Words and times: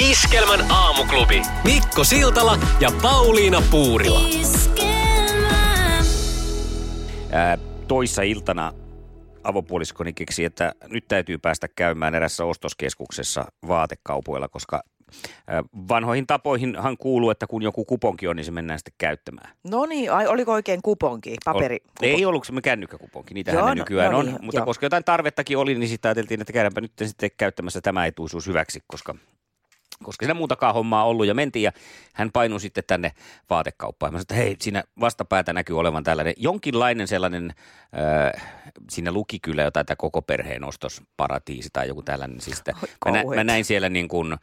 Iskelmän 0.00 0.70
aamuklubi. 0.70 1.42
Mikko 1.64 2.04
Siltala 2.04 2.58
ja 2.80 2.90
Pauliina 3.02 3.62
Puurila. 3.70 4.20
Ää, 7.32 7.58
toissa 7.88 8.22
iltana 8.22 8.72
avopuoliskoni 9.44 10.12
keksi, 10.12 10.44
että 10.44 10.72
nyt 10.88 11.04
täytyy 11.08 11.38
päästä 11.38 11.68
käymään 11.68 12.14
erässä 12.14 12.44
ostoskeskuksessa 12.44 13.44
vaatekaupoilla, 13.68 14.48
koska 14.48 14.82
vanhoihin 15.88 16.26
tapoihinhan 16.26 16.96
kuuluu, 16.96 17.30
että 17.30 17.46
kun 17.46 17.62
joku 17.62 17.84
kuponki 17.84 18.28
on, 18.28 18.36
niin 18.36 18.44
se 18.44 18.50
mennään 18.50 18.78
sitten 18.78 18.94
käyttämään. 18.98 19.50
No 19.70 19.86
niin, 19.86 20.12
ai, 20.12 20.26
oliko 20.26 20.52
oikein 20.52 20.82
kuponki, 20.82 21.36
paperi? 21.44 21.78
Ol, 22.02 22.08
ei 22.08 22.24
ollut 22.24 22.46
se 22.46 22.52
kännykkäkuponki, 22.62 23.34
niitähän 23.34 23.58
Joo, 23.58 23.68
ne 23.68 23.74
no- 23.74 23.74
nykyään 23.74 24.12
no 24.12 24.18
on. 24.18 24.26
niin, 24.26 24.38
mutta 24.42 24.58
joo. 24.58 24.66
koska 24.66 24.86
jotain 24.86 25.04
tarvettakin 25.04 25.58
oli, 25.58 25.74
niin 25.74 25.88
sitten 25.88 26.08
ajateltiin, 26.08 26.40
että 26.40 26.52
käydäänpä 26.52 26.80
nyt 26.80 26.92
sitten 27.02 27.30
käyttämässä 27.36 27.80
tämä 27.80 28.06
etuisuus 28.06 28.46
hyväksi, 28.46 28.80
koska 28.86 29.14
koska 30.04 30.24
siinä 30.24 30.34
muutakaan 30.34 30.74
hommaa 30.74 31.04
ollut 31.04 31.26
ja 31.26 31.34
mentiin 31.34 31.62
ja 31.62 31.72
hän 32.12 32.32
painui 32.32 32.60
sitten 32.60 32.84
tänne 32.86 33.12
vaatekauppaan. 33.50 34.12
Mä 34.12 34.16
sanoin, 34.16 34.22
että 34.22 34.34
hei, 34.34 34.56
siinä 34.60 34.84
vastapäätä 35.00 35.52
näkyy 35.52 35.78
olevan 35.78 36.04
tällainen 36.04 36.34
jonkinlainen 36.36 37.08
sellainen, 37.08 37.54
äh, 38.34 38.46
siinä 38.90 39.12
luki 39.12 39.38
kyllä 39.38 39.62
jotain 39.62 39.86
tämä 39.86 39.96
koko 39.96 40.22
perheen 40.22 40.64
ostosparatiisi 40.64 41.68
tai 41.72 41.88
joku 41.88 42.02
tällainen. 42.02 42.40
Siis 42.40 42.58
että 42.58 42.72
Oi, 43.06 43.12
mä, 43.12 43.18
nä, 43.18 43.24
mä 43.34 43.44
näin 43.44 43.64
siellä 43.64 43.88
niin 43.88 44.08
kuin, 44.08 44.32
äh, 44.32 44.38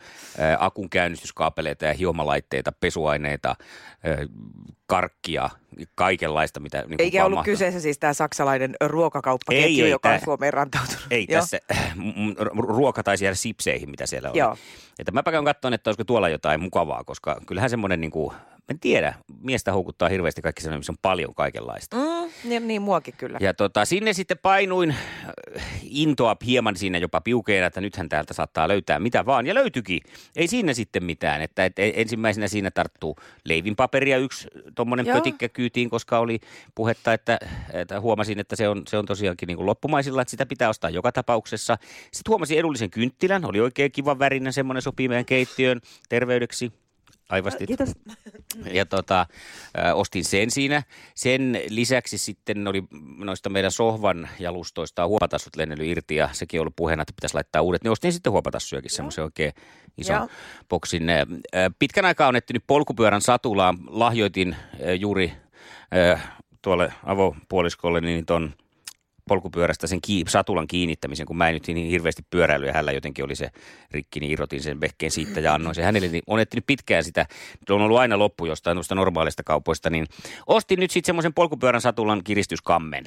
akun 0.60 0.90
käynnistyskaapeleita 0.90 1.86
ja 1.86 1.94
hiomalaitteita, 1.94 2.72
pesuaineita, 2.72 3.50
äh, 3.50 4.28
karkkia, 4.86 5.50
kaikenlaista, 5.96 6.60
mitä 6.60 6.84
niin 6.88 7.02
Eikä 7.02 7.26
ollut 7.26 7.38
mahtuu. 7.38 7.52
kyseessä 7.52 7.80
siis 7.80 7.98
tämä 8.00 8.14
saksalainen 8.14 8.76
ruokakauppaketju, 8.86 9.66
Ei, 9.68 9.82
ei, 9.82 9.90
joka 9.90 10.10
on 10.10 10.16
tää- 10.16 10.26
Suomeen 10.26 10.54
rantautunut. 10.54 11.08
Ei 11.12 11.26
Joo. 11.30 11.42
tässä, 11.42 11.60
ruoka 12.78 13.04
taisi 13.04 13.26
jäädä 13.26 13.36
sipseihin, 13.36 13.90
mitä 13.90 14.06
siellä 14.06 14.30
oli. 14.30 14.40
Joo. 14.40 14.58
Että 15.00 15.12
mä 15.12 15.24
käyn 15.24 15.46
katsomaan, 15.46 15.74
että 15.74 15.90
olisiko 15.90 16.04
tuolla 16.04 16.30
jotain 16.30 16.62
mukavaa, 16.62 17.04
koska 17.04 17.42
kyllähän 17.46 17.70
semmoinen, 17.70 18.02
niin 18.02 18.12
kuin, 18.12 18.34
en 18.70 18.80
tiedä, 18.80 19.14
miestä 19.42 19.72
houkuttaa 19.72 20.10
hirveästi 20.10 20.42
kaikki 20.42 20.62
sellainen, 20.62 20.80
missä 20.80 20.92
on 20.92 20.98
paljon 21.02 21.36
kaikenlaista. 21.36 21.98
Mm, 21.98 22.50
niin, 22.50 22.68
niin, 22.68 22.82
muakin 22.82 23.14
kyllä. 23.18 23.38
Ja 23.42 23.54
tota, 23.54 23.86
sinne 23.86 24.14
sitten 24.14 24.38
painuin 24.38 24.90
äh, 24.90 25.64
intoa 25.84 26.36
hieman 26.46 26.76
siinä 26.76 26.98
jopa 26.98 27.22
piukeena, 27.22 27.68
että 27.68 27.82
nythän 27.82 28.10
täältä 28.10 28.34
saattaa 28.34 28.68
löytää 28.68 29.00
mitä 29.00 29.26
vaan. 29.26 29.48
Ja 29.48 29.56
löytyikin. 29.56 30.02
Ei 30.36 30.48
siinä 30.48 30.74
sitten 30.74 31.04
mitään. 31.04 31.42
Että, 31.42 31.66
että 31.66 31.82
ensimmäisenä 31.82 32.48
siinä 32.48 32.72
tarttuu 32.72 33.16
leivinpaperia 33.46 34.18
yksi 34.18 34.48
tuommoinen 34.76 35.06
Joo. 35.06 35.18
pötikkä 35.18 35.50
kyytiin, 35.50 35.90
koska 35.90 36.20
oli 36.20 36.40
puhetta, 36.76 37.14
että, 37.14 37.40
että 37.74 38.02
huomasin, 38.02 38.40
että 38.40 38.56
se 38.56 38.70
on, 38.70 38.84
se 38.88 38.98
on 38.98 39.06
tosiaankin 39.06 39.48
niin 39.48 39.58
kuin 39.58 39.66
loppumaisilla, 39.66 40.22
että 40.22 40.32
sitä 40.32 40.46
pitää 40.46 40.70
ostaa 40.70 40.90
joka 40.90 41.12
tapauksessa. 41.12 41.78
Sitten 42.12 42.30
huomasin 42.30 42.60
edullisen 42.60 42.90
kynttilän, 42.90 43.46
oli 43.46 43.60
oikein 43.60 43.92
kiva 43.92 44.20
värinen, 44.20 44.54
semmoinen 44.54 44.82
sopii 44.82 45.08
meidän 45.08 45.26
keittiöön 45.26 45.82
terveydeksi. 46.10 46.72
Aivastit. 47.30 47.68
Kiitos. 47.68 47.90
Ja 48.72 48.86
tota, 48.86 49.26
ostin 49.94 50.26
sen 50.26 50.52
siinä. 50.52 50.84
Sen 51.16 51.62
lisäksi 51.70 52.18
sitten 52.18 52.68
oli 52.68 52.84
noista 53.18 53.50
meidän 53.50 53.72
sohvan 53.72 54.30
jalustoista 54.40 55.08
huopatassut 55.08 55.56
lennellyt 55.56 55.88
irti 55.88 56.16
ja 56.16 56.30
sekin 56.32 56.60
on 56.60 56.62
ollut 56.62 56.76
puheena, 56.76 57.02
että 57.02 57.14
pitäisi 57.16 57.34
laittaa 57.34 57.62
uudet. 57.62 57.84
Ne 57.84 57.90
ostin 57.90 58.14
sitten 58.14 58.32
huopatassujakin, 58.32 58.92
semmoisen 58.92 59.24
oikein 59.24 59.54
ison 59.98 60.16
Joo. 60.16 60.28
boksin. 60.70 61.04
Pitkän 61.80 62.06
aikaa 62.06 62.28
on 62.28 62.36
etsinyt 62.36 62.64
polkupyörän 62.68 63.22
satulaan. 63.22 63.78
Lahjoitin 63.88 64.56
juuri 65.00 65.34
tuolle 66.62 66.94
avopuoliskolle 67.06 68.02
niin 68.02 68.26
ton 68.26 68.54
polkupyörästä 69.28 69.88
sen 69.88 70.02
kii, 70.02 70.24
satulan 70.28 70.68
kiinnittämisen, 70.68 71.26
kun 71.26 71.38
mä 71.38 71.48
en 71.50 71.54
nyt 71.54 71.68
niin 71.68 71.90
hirveästi 71.90 72.24
pyöräily 72.30 72.66
ja 72.66 72.74
hänellä 72.74 72.92
jotenkin 72.92 73.26
oli 73.26 73.36
se 73.36 73.50
rikki, 73.92 74.20
niin 74.20 74.32
irrotin 74.32 74.62
sen 74.62 74.82
vehkeen 74.82 75.12
siitä 75.12 75.40
ja 75.40 75.54
annoin 75.54 75.76
sen 75.76 75.86
hänelle. 75.86 76.08
Niin 76.08 76.24
on 76.28 76.40
etsinyt 76.40 76.66
pitkään 76.68 77.04
sitä, 77.04 77.26
on 77.70 77.82
ollut 77.82 77.98
aina 77.98 78.20
loppu 78.20 78.46
jostain 78.46 78.76
noista 78.76 78.96
normaalista 78.96 79.44
kaupoista, 79.44 79.90
niin 79.90 80.06
ostin 80.48 80.80
nyt 80.80 80.92
sitten 80.92 81.08
semmoisen 81.08 81.34
polkupyörän 81.34 81.82
satulan 81.82 82.24
kiristyskammen. 82.24 83.04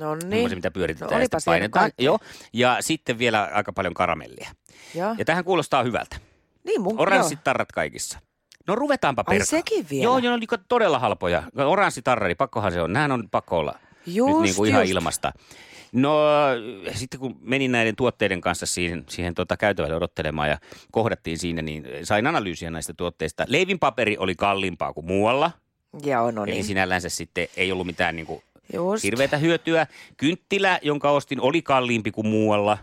No 0.00 0.14
Niin. 0.14 0.54
mitä 0.54 0.70
pyöritetään 0.70 1.10
No 1.10 1.16
ja 1.16 1.20
olipa 1.20 1.38
painetaan. 1.44 1.90
Joo. 1.98 2.18
Ja 2.52 2.76
sitten 2.80 3.18
vielä 3.18 3.48
aika 3.54 3.72
paljon 3.72 3.94
karamellia. 3.94 4.50
Joo. 4.94 5.14
Ja 5.18 5.24
tähän 5.24 5.44
kuulostaa 5.44 5.82
hyvältä. 5.82 6.16
Niin 6.64 6.80
mun, 6.82 7.00
Oranssit 7.00 7.44
tarrat 7.44 7.72
kaikissa. 7.72 8.18
No 8.66 8.74
ruvetaanpa 8.74 9.24
Ai 9.26 9.32
perkaan. 9.34 9.46
sekin 9.46 9.86
vielä? 9.90 10.04
Joo, 10.04 10.18
joo, 10.18 10.30
ne 10.30 10.36
oli 10.36 10.58
todella 10.68 10.98
halpoja. 10.98 11.42
Oranssitarrari, 11.56 12.34
pakkohan 12.34 12.72
se 12.72 12.82
on. 12.82 12.92
Nämähän 12.92 13.12
on 13.12 13.28
pakko 13.30 13.58
olla 13.58 13.78
Just, 14.06 14.32
nyt 14.32 14.42
niin 14.42 14.54
kuin 14.54 14.70
ihan 14.70 14.82
just. 14.82 14.90
ilmasta. 14.92 15.32
No 15.92 16.18
sitten 16.94 17.20
kun 17.20 17.36
menin 17.40 17.72
näiden 17.72 17.96
tuotteiden 17.96 18.40
kanssa 18.40 18.66
siihen, 18.66 19.04
siihen 19.08 19.34
tota 19.34 19.56
käytävälle 19.56 19.96
odottelemaan 19.96 20.48
ja 20.48 20.58
kohdattiin 20.92 21.38
siinä, 21.38 21.62
niin 21.62 21.86
sain 22.02 22.26
analyysiä 22.26 22.70
näistä 22.70 22.94
tuotteista. 22.94 23.44
Leivinpaperi 23.48 24.16
oli 24.18 24.34
kalliimpaa 24.34 24.92
kuin 24.92 25.06
muualla, 25.06 25.50
Joo, 26.02 26.30
no 26.30 26.44
eli 26.44 26.52
niin. 26.52 26.64
sinällänsä 26.64 27.08
sitten 27.08 27.48
ei 27.56 27.72
ollut 27.72 27.86
mitään 27.86 28.16
niin 28.16 28.26
kuin 28.26 28.42
Just. 28.72 29.04
hirveätä 29.04 29.36
hyötyä. 29.36 29.86
Kynttilä, 30.16 30.78
jonka 30.82 31.10
ostin, 31.10 31.40
oli 31.40 31.62
kalliimpi 31.62 32.10
kuin 32.10 32.26
muualla. 32.26 32.78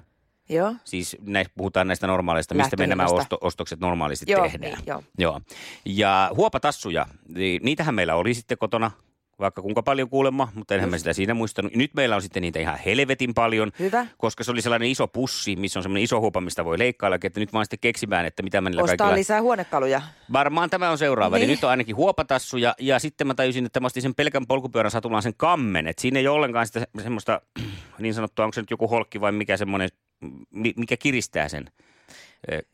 Joo. 0.50 0.76
Siis 0.84 1.18
näistä, 1.22 1.54
puhutaan 1.58 1.88
näistä 1.88 2.08
normaaleista, 2.08 2.56
mistä 2.56 2.78
me 2.78 2.88
nämä 2.88 3.06
osto, 3.06 3.38
ostokset 3.42 3.80
normaalisti 3.80 4.32
Joo, 4.32 4.44
tehdään. 4.44 4.74
niin, 4.74 4.88
joo. 4.88 5.04
joo. 5.18 5.42
Ja 5.86 6.32
huopatassuja, 6.36 7.06
niin 7.28 7.62
niitähän 7.64 7.96
meillä 7.96 8.16
oli 8.16 8.34
sitten 8.34 8.58
kotona 8.58 8.92
vaikka 9.42 9.62
kuinka 9.62 9.84
paljon 9.84 10.10
kuulemma, 10.10 10.48
mutta 10.56 10.76
enhän 10.76 10.90
mä 10.90 10.98
sitä 10.98 11.14
siinä 11.14 11.34
muistanut. 11.34 11.76
Nyt 11.76 11.94
meillä 11.94 12.16
on 12.16 12.22
sitten 12.22 12.42
niitä 12.42 12.60
ihan 12.60 12.80
helvetin 12.86 13.34
paljon, 13.34 13.72
Hyvä. 13.80 14.08
koska 14.18 14.44
se 14.44 14.52
oli 14.52 14.62
sellainen 14.62 14.90
iso 14.90 15.08
pussi, 15.08 15.56
missä 15.56 15.80
on 15.80 15.84
semmoinen 15.84 16.04
iso 16.04 16.20
huopa, 16.20 16.42
mistä 16.42 16.66
voi 16.66 16.80
leikkailla, 16.80 17.18
että 17.24 17.40
nyt 17.40 17.50
oon 17.54 17.66
sitten 17.66 17.80
keksimään, 17.80 18.26
että 18.26 18.44
mitä 18.44 18.62
mä 18.62 18.70
niillä 18.70 18.84
Ostaa 18.84 18.98
kaikilla... 18.98 19.18
lisää 19.18 19.42
huonekaluja. 19.42 20.02
Varmaan 20.34 20.70
tämä 20.70 20.90
on 20.90 20.98
seuraava. 20.98 21.36
Niin. 21.36 21.44
Eli 21.44 21.52
nyt 21.52 21.64
on 21.64 21.70
ainakin 21.70 21.96
huopatassuja 21.96 22.76
ja 22.80 23.00
sitten 23.00 23.28
mä 23.28 23.34
tajusin, 23.34 23.66
että 23.66 23.80
mä 23.80 23.86
ostin 23.86 24.02
sen 24.02 24.16
pelkän 24.16 24.48
polkupyörän 24.48 24.92
satulaan 24.92 25.24
sen 25.24 25.34
kammen. 25.38 25.88
Että 25.88 26.02
siinä 26.02 26.20
ei 26.20 26.28
ole 26.28 26.36
ollenkaan 26.36 26.68
sitä 26.68 26.88
semmoista 27.04 27.42
niin 28.00 28.14
sanottua, 28.14 28.46
onko 28.46 28.54
se 28.54 28.62
nyt 28.62 28.72
joku 28.72 28.88
holkki 28.88 29.22
vai 29.22 29.32
mikä 29.32 29.58
semmoinen, 29.58 29.90
mi- 30.50 30.74
mikä 30.78 30.98
kiristää 30.98 31.50
sen 31.50 31.72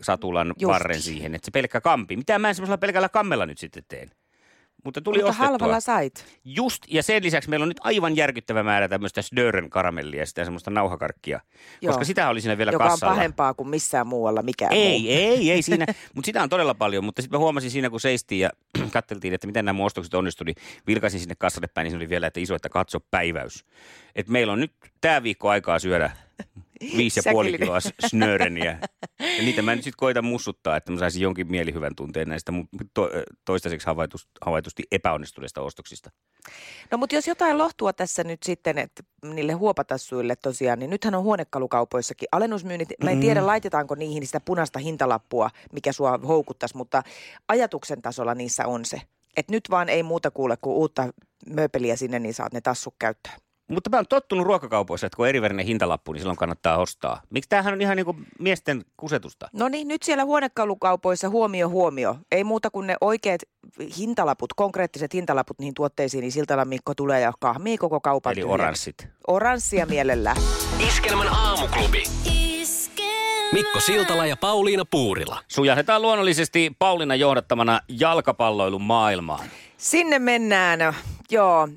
satulan 0.01 0.53
Just. 0.59 0.73
varren 0.73 1.01
siihen. 1.01 1.35
Että 1.35 1.45
se 1.45 1.51
pelkkä 1.51 1.81
kampi. 1.81 2.17
Mitä 2.17 2.39
mä 2.39 2.49
en 2.49 2.55
semmoisella 2.55 2.77
pelkällä 2.77 3.09
kammella 3.09 3.45
nyt 3.45 3.57
sitten 3.57 3.83
teen? 3.87 4.11
Mutta 4.83 5.01
tuli 5.01 5.17
Mutta 5.17 5.29
ostettua. 5.29 5.47
halvalla 5.47 5.79
sait. 5.79 6.39
Just, 6.45 6.83
ja 6.87 7.03
sen 7.03 7.23
lisäksi 7.23 7.49
meillä 7.49 7.63
on 7.63 7.67
nyt 7.69 7.79
aivan 7.83 8.15
järkyttävä 8.15 8.63
määrä 8.63 8.87
tämmöistä 8.87 9.21
Snören 9.21 9.69
karamellia, 9.69 10.25
sitä 10.25 10.43
semmoista 10.43 10.71
nauhakarkkia. 10.71 11.39
Joo. 11.81 11.91
Koska 11.91 12.05
sitä 12.05 12.29
oli 12.29 12.41
siinä 12.41 12.57
vielä 12.57 12.71
Joka 12.71 12.83
on 12.83 12.89
kassalla. 12.89 13.13
pahempaa 13.15 13.53
kuin 13.53 13.69
missään 13.69 14.07
muualla 14.07 14.41
mikään 14.41 14.73
Ei, 14.73 14.99
muu. 15.01 15.09
ei, 15.11 15.51
ei 15.51 15.61
siinä, 15.61 15.85
mutta 16.15 16.25
sitä 16.25 16.43
on 16.43 16.49
todella 16.49 16.73
paljon. 16.73 17.03
Mutta 17.03 17.21
sitten 17.21 17.37
mä 17.39 17.41
huomasin 17.41 17.71
siinä, 17.71 17.89
kun 17.89 17.99
seistiin 17.99 18.39
ja 18.41 18.49
katseltiin, 18.91 19.33
että 19.33 19.47
miten 19.47 19.65
nämä 19.65 19.83
ostokset 19.83 20.13
onnistui, 20.13 20.45
niin 20.45 20.55
vilkasin 20.87 21.19
sinne 21.19 21.35
kassalle 21.37 21.67
päin, 21.67 21.85
niin 21.85 21.91
siinä 21.91 21.99
oli 22.01 22.09
vielä, 22.09 22.27
että 22.27 22.39
iso, 22.39 22.55
että 22.55 22.69
katso 22.69 22.99
päiväys. 23.11 23.65
Et 24.15 24.27
meillä 24.27 24.53
on 24.53 24.59
nyt 24.59 24.71
tämä 25.01 25.23
viikko 25.23 25.49
aikaa 25.49 25.79
syödä 25.79 26.11
viisi 26.97 27.19
ja 27.25 27.31
puoli 27.31 27.57
kiloa 27.57 27.79
snöreniä. 28.07 28.79
Ja 29.19 29.43
niitä 29.43 29.61
mä 29.61 29.75
nyt 29.75 29.83
sitten 29.83 29.97
koitan 29.97 30.25
mussuttaa, 30.25 30.77
että 30.77 30.91
mä 30.91 30.99
saisin 30.99 31.21
jonkin 31.21 31.51
mielihyvän 31.51 31.95
tunteen 31.95 32.29
näistä 32.29 32.53
to, 32.93 33.09
toistaiseksi 33.45 33.87
havaitusti, 33.87 34.29
havaitusti 34.41 34.83
epäonnistuneista 34.91 35.61
ostoksista. 35.61 36.09
No 36.91 36.97
mutta 36.97 37.15
jos 37.15 37.27
jotain 37.27 37.57
lohtua 37.57 37.93
tässä 37.93 38.23
nyt 38.23 38.43
sitten, 38.43 38.77
että 38.77 39.03
niille 39.23 39.53
huopatassuille 39.53 40.35
tosiaan, 40.35 40.79
niin 40.79 40.89
nythän 40.89 41.15
on 41.15 41.23
huonekalukaupoissakin 41.23 42.27
alennusmyynnit. 42.31 42.89
Mä 43.03 43.11
en 43.11 43.19
tiedä, 43.19 43.47
laitetaanko 43.47 43.95
niihin 43.95 44.25
sitä 44.25 44.39
punaista 44.39 44.79
hintalappua, 44.79 45.49
mikä 45.73 45.91
sua 45.91 46.19
houkuttaisi, 46.27 46.77
mutta 46.77 47.03
ajatuksen 47.47 48.01
tasolla 48.01 48.35
niissä 48.35 48.67
on 48.67 48.85
se. 48.85 49.01
Että 49.37 49.51
nyt 49.51 49.63
vaan 49.69 49.89
ei 49.89 50.03
muuta 50.03 50.31
kuule 50.31 50.57
kuin 50.61 50.75
uutta 50.75 51.13
mööpeliä 51.49 51.95
sinne, 51.95 52.19
niin 52.19 52.33
saat 52.33 52.53
ne 52.53 52.61
tassut 52.61 52.95
käyttöön. 52.99 53.35
Mutta 53.67 53.89
mä 53.89 53.97
oon 53.97 54.05
tottunut 54.09 54.45
ruokakaupoissa, 54.45 55.07
että 55.07 55.15
kun 55.15 55.25
on 55.25 55.29
erivärinen 55.29 55.65
hintalappu, 55.65 56.13
niin 56.13 56.21
silloin 56.21 56.37
kannattaa 56.37 56.77
ostaa. 56.77 57.21
Miksi 57.29 57.49
tämähän 57.49 57.73
on 57.73 57.81
ihan 57.81 57.97
niin 57.97 58.05
kuin 58.05 58.27
miesten 58.39 58.85
kusetusta? 58.97 59.49
No 59.53 59.67
niin, 59.69 59.87
nyt 59.87 60.03
siellä 60.03 60.25
huonekalukaupoissa 60.25 61.29
huomio 61.29 61.69
huomio. 61.69 62.17
Ei 62.31 62.43
muuta 62.43 62.69
kuin 62.69 62.87
ne 62.87 62.95
oikeat 63.01 63.41
hintalaput, 63.97 64.53
konkreettiset 64.53 65.13
hintalaput 65.13 65.59
niihin 65.59 65.73
tuotteisiin, 65.73 66.21
niin 66.21 66.31
Siltala 66.31 66.65
Mikko 66.65 66.95
tulee 66.95 67.21
ja 67.21 67.33
kahmii 67.39 67.77
koko 67.77 67.99
kaupan 68.01 68.33
Eli 68.33 68.43
oranssit. 68.43 69.07
Oranssia 69.27 69.85
mielellään. 69.85 70.37
Iskelmän 70.87 71.27
aamuklubi. 71.27 72.03
Mikko 73.53 73.79
Siltala 73.79 74.25
ja 74.25 74.37
Pauliina 74.37 74.85
Puurila. 74.85 75.39
Sujahdetaan 75.47 76.01
luonnollisesti 76.01 76.75
Pauliina 76.79 77.15
johdattamana 77.15 77.79
jalkapalloilun 77.89 78.81
maailmaan. 78.81 79.45
Sinne 79.77 80.19
mennään, 80.19 80.95
joo. 81.31 81.67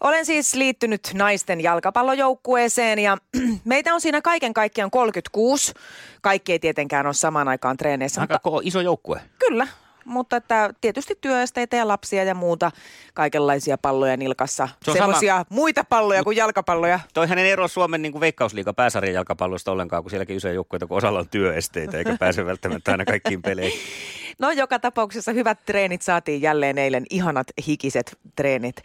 Olen 0.00 0.26
siis 0.26 0.54
liittynyt 0.54 1.10
naisten 1.14 1.60
jalkapallojoukkueeseen 1.60 2.98
ja 2.98 3.18
meitä 3.64 3.94
on 3.94 4.00
siinä 4.00 4.22
kaiken 4.22 4.54
kaikkiaan 4.54 4.90
36. 4.90 5.72
Kaikki 6.20 6.52
ei 6.52 6.58
tietenkään 6.58 7.06
ole 7.06 7.14
samaan 7.14 7.48
aikaan 7.48 7.76
treeneissä. 7.76 8.20
Aika 8.20 8.40
Mutta, 8.44 8.60
iso 8.64 8.80
joukkue. 8.80 9.20
kyllä, 9.38 9.66
mutta 10.04 10.36
että 10.36 10.74
tietysti 10.80 11.18
työesteitä 11.20 11.76
ja 11.76 11.88
lapsia 11.88 12.24
ja 12.24 12.34
muuta, 12.34 12.70
kaikenlaisia 13.14 13.78
palloja 13.78 14.16
nilkassa. 14.16 14.68
Se 14.84 14.92
Semmoisia 14.92 15.44
muita 15.48 15.84
palloja 15.84 16.24
kuin 16.24 16.36
jalkapalloja. 16.36 17.00
Toihan 17.14 17.38
ei 17.38 17.50
ero 17.50 17.68
Suomen 17.68 18.02
niin 18.02 18.20
veikkausliiga 18.20 18.72
pääsarjan 18.72 19.14
jalkapallosta 19.14 19.72
ollenkaan, 19.72 20.02
kun 20.02 20.10
sielläkin 20.10 20.36
isoja 20.36 20.54
joukkueita, 20.54 20.86
kun 20.86 20.96
osalla 20.96 21.18
on 21.18 21.28
työesteitä 21.28 21.98
eikä 21.98 22.16
pääse 22.18 22.46
välttämättä 22.46 22.90
aina 22.90 23.04
kaikkiin 23.04 23.42
peleihin. 23.42 23.80
No 24.40 24.50
joka 24.50 24.78
tapauksessa 24.78 25.32
hyvät 25.32 25.58
treenit 25.66 26.02
saatiin 26.02 26.42
jälleen 26.42 26.78
eilen, 26.78 27.04
ihanat 27.10 27.46
hikiset 27.66 28.18
treenit. 28.36 28.76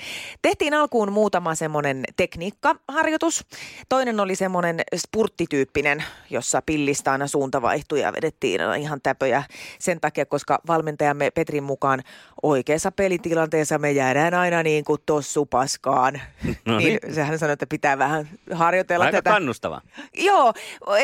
Tehtiin 0.42 0.74
alkuun 0.74 1.12
muutama 1.12 1.56
semmoinen 1.56 2.04
tekniikkaharjoitus. 2.18 3.46
Toinen 3.90 4.20
oli 4.20 4.36
semmoinen 4.36 4.82
spurttityyppinen, 4.96 6.04
jossa 6.30 6.62
pillistä 6.66 7.12
aina 7.12 7.28
suunta 7.28 7.62
vaihtui 7.62 8.02
ja 8.02 8.14
vedettiin 8.14 8.62
ihan 8.80 9.00
täpöjä 9.04 9.44
sen 9.80 10.02
takia, 10.02 10.26
koska 10.26 10.60
valmentajamme 10.68 11.32
Petrin 11.32 11.64
mukaan 11.64 12.04
oikeassa 12.50 12.92
pelitilanteessa 12.92 13.78
me 13.78 13.92
jäädään 13.92 14.34
aina 14.34 14.64
niin 14.64 14.86
kuin 14.86 15.02
tossu 15.06 15.46
paskaan. 15.46 16.22
No 16.66 16.78
niin, 16.78 17.00
niin. 17.04 17.16
sehän 17.16 17.40
sanoi, 17.40 17.54
että 17.54 17.68
pitää 17.68 17.98
vähän 17.98 18.30
harjoitella 18.52 19.06
Aika 19.06 19.18
tätä. 19.18 19.30
kannustava. 19.30 19.82
Joo, 20.18 20.54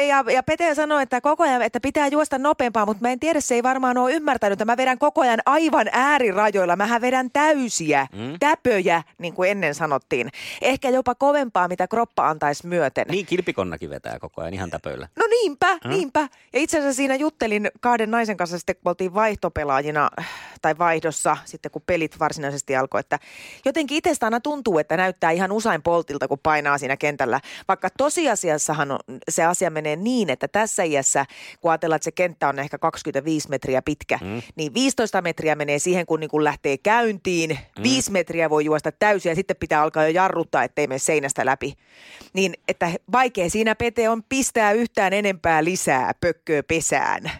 ja, 0.07 0.23
ja 0.33 0.43
Pete 0.43 0.75
sanoi, 0.75 1.03
että 1.03 1.21
koko 1.21 1.43
ajan, 1.43 1.61
että 1.61 1.79
pitää 1.79 2.07
juosta 2.07 2.37
nopeampaa, 2.37 2.85
mutta 2.85 3.01
mä 3.01 3.11
en 3.11 3.19
tiedä, 3.19 3.41
se 3.41 3.55
ei 3.55 3.63
varmaan 3.63 3.97
ole 3.97 4.13
ymmärtänyt, 4.13 4.53
että 4.53 4.65
mä 4.65 4.77
vedän 4.77 4.97
koko 4.97 5.21
ajan 5.21 5.39
aivan 5.45 5.87
äärirajoilla. 5.91 6.75
Mähän 6.75 7.01
vedän 7.01 7.29
täysiä, 7.33 8.07
mm. 8.13 8.35
täpöjä, 8.39 9.03
niin 9.17 9.33
kuin 9.33 9.51
ennen 9.51 9.75
sanottiin. 9.75 10.29
Ehkä 10.61 10.89
jopa 10.89 11.15
kovempaa, 11.15 11.67
mitä 11.67 11.87
kroppa 11.87 12.29
antaisi 12.29 12.67
myöten. 12.67 13.05
Niin, 13.09 13.25
kilpikonnakin 13.25 13.89
vetää 13.89 14.19
koko 14.19 14.41
ajan 14.41 14.53
ihan 14.53 14.69
täpöillä. 14.69 15.07
No 15.15 15.25
niinpä, 15.29 15.73
mm. 15.73 15.89
niinpä. 15.89 16.19
Ja 16.53 16.59
itse 16.59 16.77
asiassa 16.77 16.97
siinä 16.97 17.15
juttelin 17.15 17.71
kahden 17.79 18.11
naisen 18.11 18.37
kanssa 18.37 18.57
sitten, 18.57 18.75
kun 18.75 18.89
oltiin 18.89 19.13
vaihtopelaajina 19.13 20.09
tai 20.61 20.77
vaihdossa 20.77 21.30
sitten, 21.45 21.71
kun 21.71 21.81
pelit 21.85 22.19
varsinaisesti 22.19 22.75
alkoi, 22.75 22.99
että 22.99 23.19
jotenkin 23.65 23.97
itsestä 23.97 24.25
aina 24.25 24.39
tuntuu, 24.39 24.79
että 24.79 24.97
näyttää 24.97 25.31
ihan 25.31 25.51
usain 25.51 25.81
poltilta, 25.81 26.27
kun 26.27 26.39
painaa 26.43 26.77
siinä 26.77 26.97
kentällä. 26.97 27.39
Vaikka 27.67 27.89
tosiasiassahan 27.97 28.91
on, 28.91 28.99
se 29.29 29.43
asia 29.43 29.69
menee 29.69 29.95
niin, 29.95 30.29
että 30.29 30.47
tässä 30.47 30.83
iässä, 30.83 31.25
kun 31.61 31.71
ajatellaan, 31.71 31.95
että 31.95 32.03
se 32.03 32.11
kenttä 32.11 32.49
on 32.49 32.59
ehkä 32.59 32.77
25 32.77 33.49
metriä 33.49 33.81
pitkä, 33.81 34.19
mm. 34.21 34.41
niin 34.55 34.73
15 34.73 35.21
metriä 35.21 35.55
menee 35.55 35.79
siihen, 35.79 36.05
kun 36.05 36.19
niin 36.19 36.29
kun 36.29 36.43
lähtee 36.43 36.77
käyntiin. 36.77 37.49
Mm. 37.49 37.83
5 37.83 38.11
metriä 38.11 38.49
voi 38.49 38.65
juosta 38.65 38.91
täysin 38.91 39.29
ja 39.29 39.35
sitten 39.35 39.57
pitää 39.57 39.81
alkaa 39.81 40.03
jo 40.03 40.09
jarruttaa, 40.09 40.63
ettei 40.63 40.87
mene 40.87 40.99
seinästä 40.99 41.45
läpi. 41.45 41.73
Niin, 42.33 42.53
että 42.67 42.91
vaikea 43.11 43.49
siinä 43.49 43.75
Pete 43.75 44.09
on 44.09 44.23
pistää 44.23 44.71
yhtään 44.71 45.13
enempää 45.13 45.63
lisää 45.63 46.13
pökköä 46.21 46.63
pesään. 46.63 47.31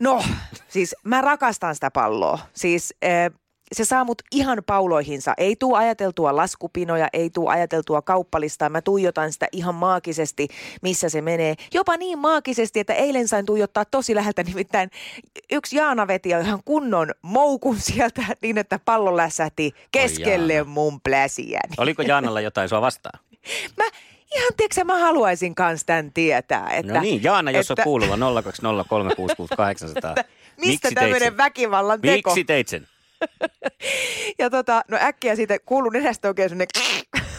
No, 0.00 0.24
siis 0.68 0.96
mä 1.04 1.20
rakastan 1.20 1.74
sitä 1.74 1.90
palloa. 1.90 2.38
Siis 2.54 2.94
äh, 3.04 3.32
se 3.72 3.84
saa 3.84 4.04
mut 4.04 4.22
ihan 4.32 4.62
pauloihinsa. 4.66 5.34
Ei 5.36 5.56
tuu 5.56 5.74
ajateltua 5.74 6.36
laskupinoja, 6.36 7.08
ei 7.12 7.30
tuu 7.30 7.48
ajateltua 7.48 8.02
kauppalistaa. 8.02 8.68
Mä 8.68 8.82
tuijotan 8.82 9.32
sitä 9.32 9.48
ihan 9.52 9.74
maagisesti, 9.74 10.48
missä 10.82 11.08
se 11.08 11.22
menee. 11.22 11.54
Jopa 11.74 11.96
niin 11.96 12.18
maagisesti, 12.18 12.80
että 12.80 12.94
eilen 12.94 13.28
sain 13.28 13.46
tuijottaa 13.46 13.84
tosi 13.84 14.14
läheltä. 14.14 14.42
Nimittäin 14.42 14.90
yksi 15.52 15.76
Jaana 15.76 16.06
veti 16.06 16.28
ihan 16.28 16.62
kunnon 16.64 17.10
moukun 17.22 17.76
sieltä 17.76 18.22
niin, 18.42 18.58
että 18.58 18.78
pallo 18.84 19.16
lässähti 19.16 19.72
keskelle 19.92 20.64
mun 20.64 21.00
pläsiäni. 21.00 21.74
Oliko 21.78 22.02
Jaanalla 22.02 22.40
jotain 22.40 22.68
sua 22.68 22.80
vastaan? 22.80 23.20
Mä 23.76 23.84
ihan, 24.36 24.52
tiedätkö, 24.56 24.84
mä 24.84 24.98
haluaisin 24.98 25.54
kans 25.54 25.84
tämän 25.84 26.12
tietää. 26.12 26.70
Että, 26.70 26.92
No 26.92 27.00
niin, 27.00 27.22
Jaana, 27.22 27.50
jos 27.50 27.70
että, 27.70 27.82
on 27.82 27.84
kuuluva 27.84 28.16
020366800. 28.16 30.24
Mistä 30.60 30.88
tämmöinen 30.94 31.36
väkivallan 31.36 32.00
teko? 32.00 32.30
Miksi 32.30 32.44
teit 32.44 32.68
sen? 32.68 32.88
Ja 34.38 34.50
tota, 34.50 34.82
no 34.88 34.98
äkkiä 35.00 35.36
siitä 35.36 35.58
kuului 35.58 35.92
nenästä 35.92 36.28
oikein 36.28 36.48
semmoinen 36.48 36.68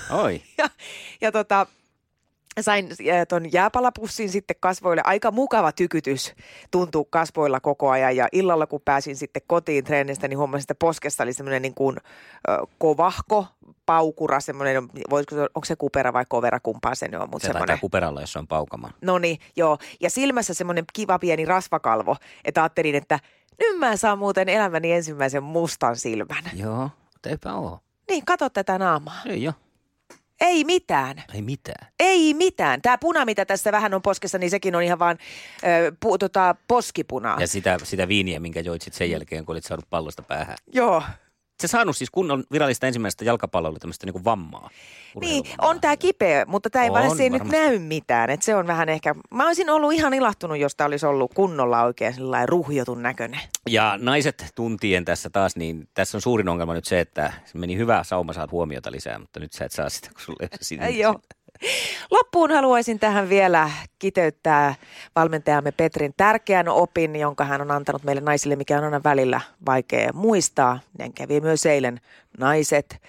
Oi. 0.09 0.41
ja, 0.57 0.69
ja 1.21 1.31
tota, 1.31 1.67
sain 2.61 2.85
äh, 2.85 3.27
ton 3.27 3.53
jääpalapussin 3.53 4.29
sitten 4.29 4.55
kasvoille. 4.59 5.01
Aika 5.05 5.31
mukava 5.31 5.71
tykytys 5.71 6.33
tuntuu 6.71 7.05
kasvoilla 7.05 7.59
koko 7.59 7.89
ajan 7.89 8.15
ja 8.15 8.27
illalla 8.31 8.67
kun 8.67 8.81
pääsin 8.85 9.15
sitten 9.15 9.41
kotiin 9.47 9.83
treenistä, 9.83 10.27
niin 10.27 10.37
huomasin, 10.37 10.63
että 10.63 10.75
poskessa 10.75 11.23
oli 11.23 11.33
semmoinen 11.33 11.61
niin 11.61 11.73
kuin 11.73 11.97
äh, 12.49 12.57
kovahko, 12.77 13.45
paukura, 13.85 14.39
semmoinen, 14.39 14.83
voisiko, 15.09 15.35
onko 15.41 15.65
se 15.65 15.75
kupera 15.75 16.13
vai 16.13 16.25
kovera, 16.27 16.59
kumpaa 16.59 16.95
se 16.95 17.09
on, 17.19 17.29
mutta 17.29 17.47
Se 17.47 17.51
semmoinen. 17.53 17.79
kuperalla, 17.79 18.21
jos 18.21 18.33
se 18.33 18.39
on 18.39 18.47
paukamaan. 18.47 18.93
No 19.01 19.17
niin, 19.17 19.37
joo. 19.55 19.77
Ja 20.01 20.09
silmässä 20.09 20.53
semmoinen 20.53 20.85
kiva 20.93 21.19
pieni 21.19 21.45
rasvakalvo, 21.45 22.15
että 22.45 22.61
ajattelin, 22.63 22.95
että 22.95 23.19
nyt 23.59 23.79
mä 23.79 23.97
saan 23.97 24.17
muuten 24.19 24.49
elämäni 24.49 24.91
ensimmäisen 24.91 25.43
mustan 25.43 25.95
silmän. 25.95 26.43
Joo, 26.53 26.89
mutta 27.13 27.29
eipä 27.29 27.53
oo. 27.53 27.79
Niin, 28.09 28.25
kato 28.25 28.49
tätä 28.49 28.77
naamaa. 28.77 29.21
Ei 29.25 29.43
joo. 29.43 29.53
Ei 30.43 30.63
mitään. 30.63 31.23
Ei 31.33 31.41
mitään. 31.41 31.87
Ei 31.99 32.33
mitään. 32.33 32.81
Tämä 32.81 32.97
puna, 32.97 33.25
mitä 33.25 33.45
tässä 33.45 33.71
vähän 33.71 33.93
on 33.93 34.01
poskessa, 34.01 34.37
niin 34.37 34.49
sekin 34.49 34.75
on 34.75 34.83
ihan 34.83 34.99
vaan 34.99 35.17
ö, 35.63 35.91
pu, 35.99 36.17
tota, 36.17 36.55
poskipunaa. 36.67 37.39
Ja 37.39 37.47
sitä, 37.47 37.77
sitä 37.83 38.07
viiniä, 38.07 38.39
minkä 38.39 38.59
joit 38.59 38.81
sit 38.81 38.93
sen 38.93 39.11
jälkeen, 39.11 39.45
kun 39.45 39.53
olit 39.53 39.63
saanut 39.63 39.89
pallosta 39.89 40.23
päähän. 40.23 40.57
Joo. 40.73 41.03
Se 41.59 41.67
saanut 41.67 41.97
siis 41.97 42.09
kunnon 42.09 42.43
virallista 42.51 42.87
ensimmäistä 42.87 43.25
jalkapallolla 43.25 43.79
tämmöistä 43.79 44.05
niinku 44.05 44.23
vammaa. 44.25 44.69
Niin, 45.21 45.43
on 45.61 45.81
tämä 45.81 45.97
kipeä, 45.97 46.45
mutta 46.45 46.69
tämä 46.69 46.83
ei 46.85 46.89
On, 46.89 46.93
vaan 46.93 47.17
se 47.17 47.23
ei 47.23 47.29
nyt 47.29 47.43
näy 47.43 47.79
mitään. 47.79 48.29
Et 48.29 48.41
se 48.41 48.55
on 48.55 48.67
vähän 48.67 48.89
ehkä, 48.89 49.15
mä 49.31 49.47
olisin 49.47 49.69
ollut 49.69 49.93
ihan 49.93 50.13
ilahtunut, 50.13 50.57
jos 50.57 50.75
tämä 50.75 50.85
olisi 50.85 51.05
ollut 51.05 51.33
kunnolla 51.33 51.83
oikein 51.83 52.13
sellainen 52.13 52.49
ruhjotun 52.49 53.01
näköinen. 53.01 53.39
Ja 53.69 53.97
naiset 54.01 54.45
tuntien 54.55 55.05
tässä 55.05 55.29
taas, 55.29 55.55
niin 55.55 55.87
tässä 55.93 56.17
on 56.17 56.21
suurin 56.21 56.49
ongelma 56.49 56.73
nyt 56.73 56.85
se, 56.85 56.99
että 56.99 57.33
se 57.45 57.57
meni 57.57 57.77
hyvä 57.77 58.03
sauma, 58.03 58.33
saat 58.33 58.51
huomiota 58.51 58.91
lisää, 58.91 59.19
mutta 59.19 59.39
nyt 59.39 59.53
sä 59.53 59.65
et 59.65 59.71
saa 59.71 59.89
sitä, 59.89 60.09
kun 60.09 60.21
sulle 60.21 60.49
ei 60.87 61.05
ole 61.05 61.13
Joo. 61.13 61.19
Loppuun 62.11 62.51
haluaisin 62.51 62.99
tähän 62.99 63.29
vielä 63.29 63.71
kiteyttää 63.99 64.75
valmentajamme 65.15 65.71
Petrin 65.71 66.13
tärkeän 66.17 66.67
opin, 66.67 67.15
jonka 67.15 67.45
hän 67.45 67.61
on 67.61 67.71
antanut 67.71 68.03
meille 68.03 68.21
naisille, 68.21 68.55
mikä 68.55 68.77
on 68.77 68.83
aina 68.83 69.01
välillä 69.03 69.41
vaikea 69.65 70.13
muistaa. 70.13 70.79
Näin 70.97 71.13
kävi 71.13 71.41
myös 71.41 71.65
eilen 71.65 72.01
naiset. 72.37 73.01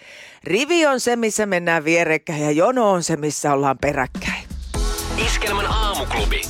Rivi 0.45 0.87
on 0.87 1.01
se, 1.01 1.17
missä 1.17 1.47
mennään 1.47 1.85
vierekkäin 1.85 2.43
ja 2.43 2.51
jono 2.51 2.91
on 2.91 3.03
se, 3.03 3.17
missä 3.17 3.53
ollaan 3.53 3.79
peräkkäin. 3.79 4.45
Iskelmän 5.27 5.67
aamuklubi. 5.67 6.43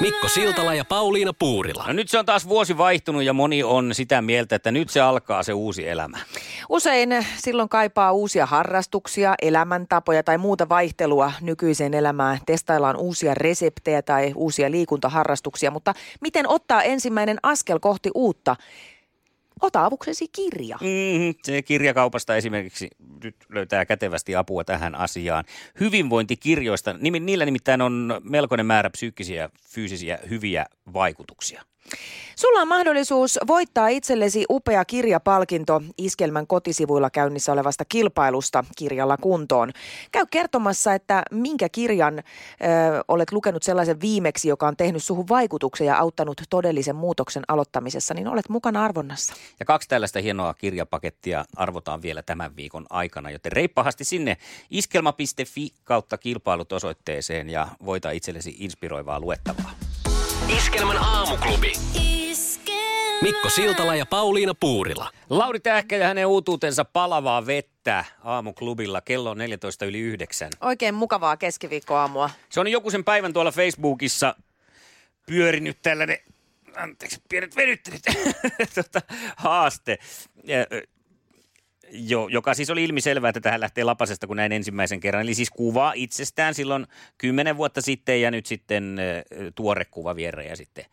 Mikko 0.00 0.28
Siltala 0.28 0.74
ja 0.74 0.84
Pauliina 0.84 1.32
Puurila. 1.32 1.84
No 1.86 1.92
nyt 1.92 2.08
se 2.08 2.18
on 2.18 2.26
taas 2.26 2.48
vuosi 2.48 2.78
vaihtunut 2.78 3.22
ja 3.22 3.32
moni 3.32 3.62
on 3.62 3.94
sitä 3.94 4.22
mieltä, 4.22 4.56
että 4.56 4.70
nyt 4.70 4.90
se 4.90 5.00
alkaa 5.00 5.42
se 5.42 5.52
uusi 5.52 5.88
elämä. 5.88 6.18
Usein 6.68 7.26
silloin 7.36 7.68
kaipaa 7.68 8.12
uusia 8.12 8.46
harrastuksia, 8.46 9.34
elämäntapoja 9.42 10.22
tai 10.22 10.38
muuta 10.38 10.68
vaihtelua 10.68 11.32
nykyiseen 11.40 11.94
elämään. 11.94 12.38
Testaillaan 12.46 12.96
uusia 12.96 13.34
reseptejä 13.34 14.02
tai 14.02 14.32
uusia 14.36 14.70
liikuntaharrastuksia, 14.70 15.70
mutta 15.70 15.94
miten 16.20 16.48
ottaa 16.48 16.82
ensimmäinen 16.82 17.38
askel 17.42 17.78
kohti 17.78 18.10
uutta? 18.14 18.56
Ota 19.64 19.84
avuksesi 19.84 20.28
kirja. 20.28 20.78
Mm, 20.80 21.34
se 21.42 21.62
kirjakaupasta 21.62 22.36
esimerkiksi 22.36 22.90
nyt 23.24 23.36
löytää 23.48 23.86
kätevästi 23.86 24.36
apua 24.36 24.64
tähän 24.64 24.94
asiaan. 24.94 25.44
Hyvinvointikirjoista, 25.80 26.92
niillä 26.92 27.44
nimittäin 27.44 27.82
on 27.82 28.20
melkoinen 28.22 28.66
määrä 28.66 28.90
psyykkisiä, 28.90 29.50
fyysisiä, 29.68 30.18
hyviä 30.30 30.66
vaikutuksia. 30.92 31.62
Sulla 32.36 32.60
on 32.60 32.68
mahdollisuus 32.68 33.38
voittaa 33.46 33.88
itsellesi 33.88 34.44
upea 34.50 34.84
kirjapalkinto 34.84 35.82
Iskelmän 35.98 36.46
kotisivuilla 36.46 37.10
käynnissä 37.10 37.52
olevasta 37.52 37.84
kilpailusta 37.84 38.64
kirjalla 38.76 39.16
kuntoon. 39.16 39.72
Käy 40.12 40.26
kertomassa, 40.30 40.94
että 40.94 41.22
minkä 41.30 41.68
kirjan 41.68 42.18
ö, 42.18 42.22
olet 43.08 43.32
lukenut 43.32 43.62
sellaisen 43.62 44.00
viimeksi, 44.00 44.48
joka 44.48 44.68
on 44.68 44.76
tehnyt 44.76 45.04
suhun 45.04 45.28
vaikutuksen 45.28 45.86
ja 45.86 45.98
auttanut 45.98 46.42
todellisen 46.50 46.96
muutoksen 46.96 47.42
aloittamisessa, 47.48 48.14
niin 48.14 48.28
olet 48.28 48.48
mukana 48.48 48.84
arvonnassa. 48.84 49.34
Ja 49.60 49.66
kaksi 49.66 49.88
tällaista 49.88 50.20
hienoa 50.20 50.54
kirjapakettia 50.54 51.44
arvotaan 51.56 52.02
vielä 52.02 52.22
tämän 52.22 52.56
viikon 52.56 52.86
aikana, 52.90 53.30
joten 53.30 53.52
reippahasti 53.52 54.04
sinne 54.04 54.36
iskelma.fi 54.70 55.70
kautta 55.84 56.18
kilpailut 56.18 56.72
osoitteeseen 56.72 57.50
ja 57.50 57.68
voita 57.84 58.10
itsellesi 58.10 58.56
inspiroivaa 58.58 59.20
luettavaa. 59.20 59.83
Iskelmän 60.48 60.96
aamuklubi. 60.96 61.72
Mikko 63.22 63.50
Siltala 63.50 63.94
ja 63.94 64.06
Pauliina 64.06 64.54
Puurila. 64.54 65.10
Lauri 65.30 65.60
Tähkä 65.60 65.96
ja 65.96 66.06
hänen 66.06 66.26
uutuutensa 66.26 66.84
Palavaa 66.84 67.46
vettä 67.46 68.04
aamuklubilla 68.24 69.00
kello 69.00 69.30
on 69.30 69.38
14 69.38 69.84
yli 69.86 69.98
9. 69.98 70.50
Oikein 70.60 70.94
mukavaa 70.94 71.36
keskiviikkoaamua. 71.36 72.30
Se 72.50 72.60
on 72.60 72.68
joku 72.68 72.90
sen 72.90 73.04
päivän 73.04 73.32
tuolla 73.32 73.50
Facebookissa 73.52 74.34
pyörinyt 75.26 75.78
tällainen, 75.82 76.18
anteeksi, 76.76 77.22
pienet 77.28 77.56
venyttelyt, 77.56 78.02
tota, 78.74 79.00
haaste. 79.36 79.98
Jo, 81.90 82.28
joka 82.28 82.54
siis 82.54 82.70
oli 82.70 82.84
ilmiselvää, 82.84 83.28
että 83.28 83.40
tähän 83.40 83.60
lähtee 83.60 83.84
lapasesta, 83.84 84.26
kun 84.26 84.36
näin 84.36 84.52
ensimmäisen 84.52 85.00
kerran. 85.00 85.22
Eli 85.22 85.34
siis 85.34 85.50
kuva 85.50 85.92
itsestään 85.96 86.54
silloin 86.54 86.86
kymmenen 87.18 87.56
vuotta 87.56 87.80
sitten 87.82 88.20
ja 88.20 88.30
nyt 88.30 88.46
sitten 88.46 88.96
tuore 89.54 89.84
kuva 89.84 90.16
viereen 90.16 90.48
ja 90.50 90.56
sitten 90.56 90.84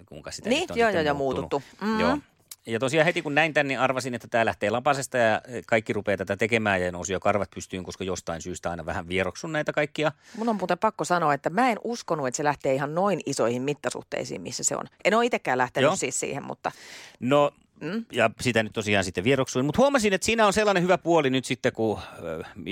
ö, 0.00 0.04
kuinka 0.06 0.30
sitä 0.30 0.48
Niin, 0.48 0.60
nyt 0.60 0.70
on 0.70 0.78
joo, 0.78 0.88
sitten 0.88 1.04
joo, 1.04 1.06
joo, 1.06 1.14
muuttunut. 1.14 1.52
muututtu. 1.52 1.84
Mm. 1.86 2.00
Joo. 2.00 2.18
Ja 2.66 2.78
tosiaan 2.78 3.04
heti 3.04 3.22
kun 3.22 3.34
näin 3.34 3.54
tämän, 3.54 3.68
niin 3.68 3.80
arvasin, 3.80 4.14
että 4.14 4.28
tämä 4.28 4.44
lähtee 4.44 4.70
lapasesta 4.70 5.18
ja 5.18 5.40
kaikki 5.66 5.92
rupeaa 5.92 6.16
tätä 6.16 6.36
tekemään 6.36 6.82
ja 6.82 6.92
nousi 6.92 7.12
jo 7.12 7.20
karvat 7.20 7.50
pystyyn, 7.54 7.84
koska 7.84 8.04
jostain 8.04 8.42
syystä 8.42 8.70
aina 8.70 8.86
vähän 8.86 9.08
vieroksun 9.08 9.52
näitä 9.52 9.72
kaikkia. 9.72 10.12
Mun 10.36 10.48
on 10.48 10.56
muuten 10.56 10.78
pakko 10.78 11.04
sanoa, 11.04 11.34
että 11.34 11.50
mä 11.50 11.70
en 11.70 11.78
uskonut, 11.84 12.26
että 12.26 12.36
se 12.36 12.44
lähtee 12.44 12.74
ihan 12.74 12.94
noin 12.94 13.20
isoihin 13.26 13.62
mittasuhteisiin, 13.62 14.40
missä 14.42 14.64
se 14.64 14.76
on. 14.76 14.84
En 15.04 15.14
ole 15.14 15.26
itsekään 15.26 15.58
lähtenyt 15.58 15.88
Joo. 15.88 15.96
siis 15.96 16.20
siihen, 16.20 16.44
mutta 16.46 16.72
No, 17.20 17.50
mm. 17.82 18.04
ja 18.12 18.30
sitä 18.40 18.62
nyt 18.62 18.72
tosiaan 18.72 19.04
sitten 19.04 19.24
vieroksuin. 19.24 19.66
Mutta 19.66 19.82
huomasin, 19.82 20.12
että 20.12 20.24
siinä 20.24 20.46
on 20.46 20.52
sellainen 20.52 20.82
hyvä 20.82 20.98
puoli 20.98 21.30
nyt 21.30 21.44
sitten, 21.44 21.72
kun 21.72 21.98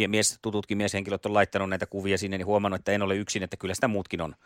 mies, 0.06 0.38
tututkin 0.42 0.78
mieshenkilöt 0.78 1.26
on 1.26 1.34
laittanut 1.34 1.68
näitä 1.68 1.86
kuvia 1.86 2.18
sinne, 2.18 2.38
niin 2.38 2.46
huomannut, 2.46 2.78
että 2.78 2.92
en 2.92 3.02
ole 3.02 3.16
yksin, 3.16 3.42
että 3.42 3.56
kyllä 3.56 3.74
sitä 3.74 3.88
muutkin 3.88 4.20
on 4.20 4.36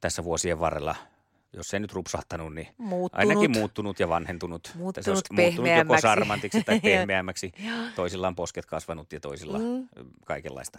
tässä 0.00 0.24
vuosien 0.24 0.60
varrella 0.60 0.96
jos 1.52 1.74
ei 1.74 1.80
nyt 1.80 1.92
rupsahtanut, 1.92 2.54
niin 2.54 2.68
Muuttunut. 2.78 3.30
ainakin 3.30 3.50
muuttunut 3.50 4.00
ja 4.00 4.08
vanhentunut. 4.08 4.72
Muuttunut 4.74 4.94
Tässä 4.94 5.10
olisi 5.10 5.32
muuttunut 5.32 5.70
joko 5.78 6.00
sarmantiksi 6.00 6.62
tai 6.64 6.80
pehmeämmäksi. 6.84 7.52
Toisilla 7.96 8.28
on 8.28 8.36
posket 8.36 8.66
kasvanut 8.66 9.12
ja 9.12 9.20
toisilla 9.20 9.58
mm. 9.58 9.88
kaikenlaista. 10.24 10.78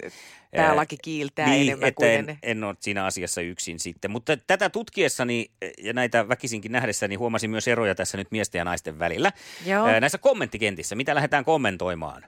päälaki 0.52 0.98
kiiltää 1.02 1.50
niin, 1.50 1.68
enemmän 1.68 1.88
että 1.88 1.98
kuin 1.98 2.12
en, 2.12 2.38
en 2.44 2.64
ole 2.64 2.76
siinä 2.80 3.06
asiassa 3.06 3.42
yksin 3.42 3.80
sitten. 3.80 4.12
Mutta 4.12 4.38
tätä 4.38 4.70
tutkiessani 4.70 5.52
ja 5.84 5.94
näitä 5.94 6.30
väkisinkin 6.30 6.72
nähdessäni 6.72 7.16
huomasin 7.16 7.50
myös 7.50 7.68
eroja 7.68 7.96
tässä 7.96 8.18
nyt 8.18 8.32
miesten 8.32 8.60
ja 8.60 8.66
naisten 8.66 9.00
välillä. 9.00 9.32
Joo. 9.66 10.00
Näissä 10.00 10.18
kommenttikentissä, 10.18 10.96
mitä 10.96 11.16
lähdetään 11.16 11.46
kommentoimaan? 11.46 12.24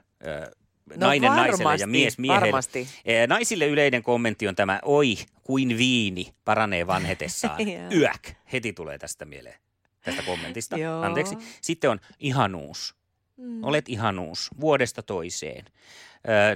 No 0.96 1.06
Nainen 1.06 1.30
naiselle 1.30 1.52
ja 1.52 1.64
varmasti, 1.64 1.86
mies 1.86 2.18
miehelle. 2.18 2.46
varmasti. 2.46 2.88
Naisille 3.26 3.66
yleinen 3.66 4.02
kommentti 4.02 4.48
on 4.48 4.56
tämä, 4.56 4.78
oi, 4.82 5.16
kuin 5.42 5.78
viini 5.78 6.34
paranee 6.44 6.86
vanhetessaan. 6.86 7.68
Joo. 7.72 8.00
Yäk, 8.00 8.28
heti 8.52 8.72
tulee 8.72 8.98
tästä 8.98 9.24
mieleen, 9.24 9.60
tästä 10.04 10.22
kommentista. 10.22 10.76
Anteeksi. 11.02 11.36
Sitten 11.60 11.90
on 11.90 12.00
ihanuus. 12.18 12.94
Mm. 13.36 13.64
Olet 13.64 13.88
ihanuus 13.88 14.50
vuodesta 14.60 15.02
toiseen. 15.02 15.64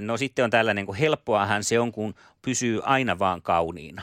No 0.01 0.17
sitten 0.17 0.45
on 0.45 0.51
tällainen, 0.51 0.87
kun 0.87 0.97
helppoahan 0.97 1.65
se 1.65 1.81
on, 1.81 1.93
kun 1.93 2.15
pysyy 2.43 2.81
aina 2.85 3.19
vaan 3.19 3.43
kauniina. 3.43 4.03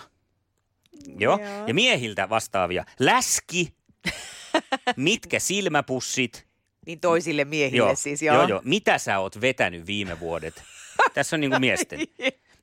Joo. 1.19 1.39
Joo. 1.39 1.67
Ja 1.67 1.73
miehiltä 1.73 2.29
vastaavia. 2.29 2.85
Läski, 2.99 3.73
mitkä 4.95 5.39
silmäpussit. 5.39 6.47
Niin 6.85 6.99
toisille 6.99 7.45
miehille 7.45 7.77
Joo, 7.77 7.95
siis, 7.95 8.21
joo. 8.21 8.35
joo, 8.35 8.47
joo. 8.47 8.61
Mitä 8.63 8.97
sä 8.97 9.19
oot 9.19 9.41
vetänyt 9.41 9.87
viime 9.87 10.19
vuodet? 10.19 10.63
Tässä 11.13 11.35
on 11.35 11.39
niin 11.39 11.51
kuin 11.51 11.61
miesten. 11.61 11.99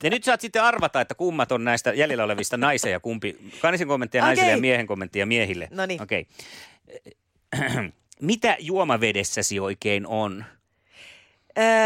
Ja 0.02 0.10
nyt 0.10 0.24
saat 0.24 0.40
sitten 0.40 0.62
arvata, 0.62 1.00
että 1.00 1.14
kummat 1.14 1.52
on 1.52 1.64
näistä 1.64 1.92
jäljellä 1.92 2.24
olevista 2.24 2.56
naisia 2.56 2.90
ja 2.90 3.00
kumpi. 3.00 3.36
Kanisen 3.60 3.88
kommenttia 3.88 4.22
naisille 4.22 4.46
Okei. 4.46 4.56
ja 4.56 4.60
miehen 4.60 4.86
kommenttia 4.86 5.26
miehille. 5.26 5.68
Noniin. 5.70 6.02
Okei. 6.02 6.26
Mitä 8.20 8.56
juomavedessäsi 8.60 9.60
oikein 9.60 10.06
on? 10.06 10.44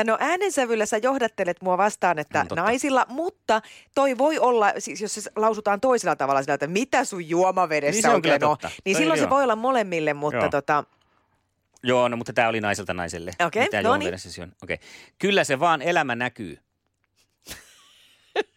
No 0.04 0.16
äänensävyllä 0.20 0.86
sä 0.86 0.96
johdattelet 0.96 1.62
mua 1.62 1.78
vastaan, 1.78 2.18
että 2.18 2.40
On 2.40 2.48
totta. 2.48 2.62
naisilla, 2.62 3.06
mutta 3.08 3.62
toi 3.94 4.18
voi 4.18 4.38
olla, 4.38 4.72
siis 4.78 5.00
jos 5.00 5.14
se 5.14 5.30
lausutaan 5.36 5.80
toisella 5.80 6.16
tavalla 6.16 6.42
sillä, 6.42 6.54
että 6.54 6.66
mitä 6.66 7.04
sun 7.04 7.28
juomavedessä 7.28 8.08
Niin 8.08 8.26
on 8.26 8.32
on, 8.34 8.40
totta. 8.40 8.70
niin 8.84 8.94
Toi 8.96 9.00
silloin 9.02 9.18
se 9.18 9.24
joo. 9.24 9.30
voi 9.30 9.42
olla 9.44 9.56
molemmille, 9.56 10.14
mutta 10.14 10.38
Joo. 10.40 10.48
tota, 10.48 10.84
Joo, 11.82 12.08
no 12.08 12.16
mutta 12.16 12.32
tämä 12.32 12.48
oli 12.48 12.60
naiselta 12.60 12.94
naiselle. 12.94 13.30
Okei, 13.46 13.62
Mitä 13.62 13.82
no 13.82 13.96
niin. 13.96 14.14
Okei. 14.62 14.78
Kyllä 15.18 15.44
se 15.44 15.60
vaan 15.60 15.82
elämä 15.82 16.14
näkyy. 16.14 16.58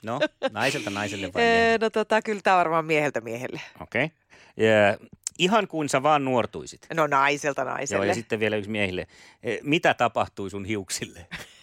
No, 0.03 0.19
naiselta 0.51 0.89
naiselle 0.89 1.33
vai 1.33 1.43
miehelle? 1.43 1.77
no 1.77 1.89
tota, 1.89 2.21
kyllä 2.21 2.41
tämä 2.43 2.57
varmaan 2.57 2.85
mieheltä 2.85 3.21
miehelle. 3.21 3.61
Okei. 3.81 4.11
Ja 4.57 5.07
Ihan 5.39 5.67
kuin 5.67 5.89
sä 5.89 6.03
vaan 6.03 6.25
nuortuisit. 6.25 6.87
No 6.93 7.07
naiselta 7.07 7.61
Joo, 7.61 7.69
naiselle. 7.71 8.07
ja 8.07 8.13
sitten 8.13 8.39
vielä 8.39 8.55
yksi 8.55 8.69
miehille. 8.71 9.07
Eh, 9.43 9.59
Mitä 9.63 9.93
tapahtui 9.93 10.49
sun 10.49 10.65
hiuksille? 10.65 11.27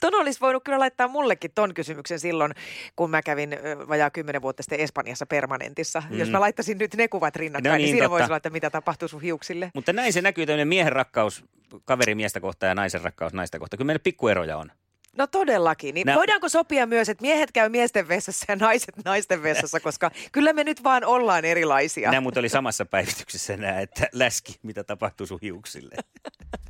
Ton 0.00 0.14
olisi 0.14 0.40
voinut 0.40 0.64
kyllä 0.64 0.78
laittaa 0.78 1.08
mullekin 1.08 1.50
ton 1.54 1.74
kysymyksen 1.74 2.20
silloin, 2.20 2.52
kun 2.96 3.10
mä 3.10 3.22
kävin 3.22 3.56
vajaa 3.88 4.10
kymmenen 4.10 4.42
vuotta 4.42 4.62
sitten 4.62 4.80
Espanjassa 4.80 5.26
permanentissa. 5.26 6.02
Mm. 6.10 6.18
Jos 6.18 6.30
mä 6.30 6.40
laittaisin 6.40 6.78
nyt 6.78 6.94
ne 6.94 7.08
kuvat 7.08 7.36
rinnakkain, 7.36 7.72
No 7.72 7.76
niin, 7.76 7.82
niin, 7.84 7.90
siinä 7.92 8.04
totta. 8.04 8.10
voisi 8.10 8.24
olla, 8.24 8.36
että 8.36 8.50
mitä 8.50 8.70
tapahtuu 8.70 9.08
sun 9.08 9.22
hiuksille. 9.22 9.70
Mutta 9.74 9.92
näin 9.92 10.12
se 10.12 10.20
näkyy 10.22 10.46
tämmöinen 10.46 10.68
miehen 10.68 10.92
rakkaus 10.92 11.44
kaverimiestä 11.84 12.40
kohtaan 12.40 12.68
ja 12.68 12.74
naisen 12.74 13.00
rakkaus 13.02 13.32
naista 13.32 13.58
kohtaan. 13.58 13.78
Kyllä 13.78 13.86
meillä 13.86 14.02
pikkueroja 14.02 14.56
on. 14.56 14.72
No 15.16 15.26
todellakin. 15.26 15.94
Niin 15.94 16.06
Nä- 16.06 16.14
voidaanko 16.14 16.48
sopia 16.48 16.86
myös, 16.86 17.08
että 17.08 17.22
miehet 17.22 17.52
käy 17.52 17.68
miesten 17.68 18.08
vessassa 18.08 18.44
ja 18.48 18.56
naiset 18.56 18.94
naisten 19.04 19.42
vessassa, 19.42 19.80
koska 19.80 20.10
kyllä 20.32 20.52
me 20.52 20.64
nyt 20.64 20.84
vaan 20.84 21.04
ollaan 21.04 21.44
erilaisia. 21.44 22.10
Nämä 22.10 22.20
muuten 22.20 22.40
oli 22.40 22.48
samassa 22.48 22.84
päivityksessä 22.84 23.56
nämä, 23.56 23.80
että 23.80 24.08
läski, 24.12 24.56
mitä 24.62 24.84
tapahtuu 24.84 25.26
sun 25.26 25.38
hiuksille. 25.42 25.94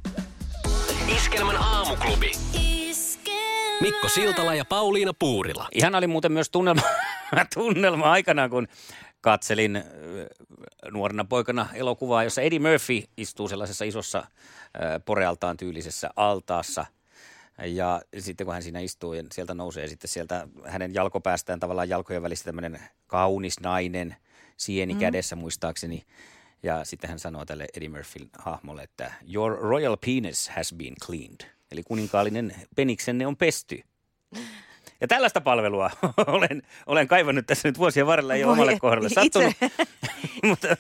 Iskelmän 1.17 1.57
aamuklubi. 1.57 2.33
Mikko 3.81 4.09
Siltala 4.09 4.55
ja 4.55 4.65
Pauliina 4.65 5.13
Puurila. 5.19 5.69
Ihan 5.73 5.95
oli 5.95 6.07
muuten 6.07 6.33
myös 6.33 6.51
tunnelma, 6.51 6.83
tunnelma 7.55 8.11
aikanaan, 8.11 8.51
kun 8.51 8.69
katselin 9.21 9.77
ö, 9.77 9.83
nuorena 10.91 11.25
poikana 11.25 11.67
elokuvaa, 11.75 12.25
jossa 12.25 12.43
Eddie 12.43 12.59
Murphy 12.59 13.03
istuu 13.17 13.49
sellaisessa 13.49 13.85
isossa 13.85 14.19
ö, 14.19 15.01
porealtaan 15.05 15.57
tyylisessä 15.57 16.11
altaassa. 16.17 16.87
Ja 17.65 18.03
sitten 18.19 18.45
kun 18.45 18.55
hän 18.55 18.63
siinä 18.63 18.81
istuu 18.81 19.13
ja 19.13 19.23
sieltä 19.33 19.55
nousee 19.55 19.89
sitten 19.89 20.09
sieltä 20.09 20.49
hänen 20.65 20.95
jalkopäästään 20.95 21.61
tavallaan 21.61 21.89
jalkojen 21.89 22.23
välistä 22.23 22.45
tämmöinen 22.45 22.81
kaunis 23.07 23.61
nainen 23.61 24.17
sieni 24.57 24.95
mm. 24.95 25.01
kädessä 25.01 25.37
muistaakseni. 25.37 26.05
Ja 26.63 26.85
sitten 26.85 27.11
hän 27.11 27.19
sanoo 27.19 27.45
tälle 27.45 27.67
Eddie 27.77 27.89
Murphyn 27.89 28.31
hahmolle, 28.39 28.83
että 28.83 29.13
your 29.35 29.59
royal 29.61 29.97
penis 30.07 30.49
has 30.49 30.75
been 30.75 30.95
cleaned. 31.07 31.51
Eli 31.73 31.83
kuninkaallinen 31.83 32.55
peniksenne 32.77 33.27
on 33.27 33.37
pesty. 33.37 33.81
Ja 35.01 35.09
tällaista 35.09 35.41
palvelua 35.41 35.91
olen, 36.27 36.63
olen 36.87 37.09
kaivannut 37.09 37.47
tässä 37.47 37.69
nyt 37.69 37.79
vuosien 37.79 38.07
varrella, 38.07 38.35
ei 38.35 38.47
Voi, 38.47 38.53
omalle 38.53 38.79
kohdalle 38.79 39.09
sattunut. 39.09 39.55
mutta 40.49 40.77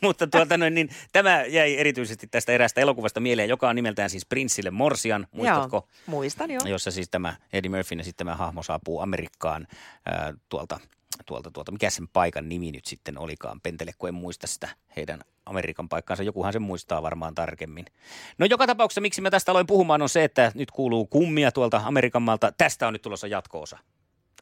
mutta 0.00 0.26
tuota 0.26 0.58
noin, 0.58 0.74
niin, 0.74 0.88
tämä 1.12 1.44
jäi 1.44 1.76
erityisesti 1.76 2.26
tästä 2.26 2.52
eräästä 2.52 2.80
elokuvasta 2.80 3.20
mieleen, 3.20 3.48
joka 3.48 3.68
on 3.68 3.76
nimeltään 3.76 4.10
siis 4.10 4.26
Prinssille 4.26 4.70
Morsian, 4.70 5.26
muistatko? 5.32 5.76
Joo, 5.76 5.88
muistan 6.06 6.50
joo. 6.50 6.62
Jossa 6.66 6.90
siis 6.90 7.08
tämä 7.10 7.36
Eddie 7.52 7.70
Murphyn 7.70 7.98
ja 7.98 8.04
sitten 8.04 8.26
tämä 8.26 8.36
hahmo 8.36 8.62
saapuu 8.62 9.00
Amerikkaan 9.00 9.66
ää, 10.06 10.34
tuolta, 10.48 10.80
tuolta, 11.26 11.50
tuolta, 11.50 11.72
mikä 11.72 11.90
sen 11.90 12.08
paikan 12.08 12.48
nimi 12.48 12.72
nyt 12.72 12.84
sitten 12.84 13.18
olikaan, 13.18 13.60
pentele, 13.60 13.92
kun 13.98 14.08
en 14.08 14.14
muista 14.14 14.46
sitä 14.46 14.68
heidän 14.96 15.20
Amerikan 15.46 15.88
paikkaansa. 15.88 16.22
Jokuhan 16.22 16.52
sen 16.52 16.62
muistaa 16.62 17.02
varmaan 17.02 17.34
tarkemmin. 17.34 17.86
No 18.38 18.46
joka 18.46 18.66
tapauksessa, 18.66 19.00
miksi 19.00 19.20
mä 19.20 19.30
tästä 19.30 19.52
aloin 19.52 19.66
puhumaan, 19.66 20.02
on 20.02 20.08
se, 20.08 20.24
että 20.24 20.52
nyt 20.54 20.70
kuuluu 20.70 21.06
kummia 21.06 21.52
tuolta 21.52 21.82
Amerikan 21.84 22.22
maalta. 22.22 22.52
Tästä 22.58 22.86
on 22.86 22.92
nyt 22.92 23.02
tulossa 23.02 23.26
jatko-osa. 23.26 23.78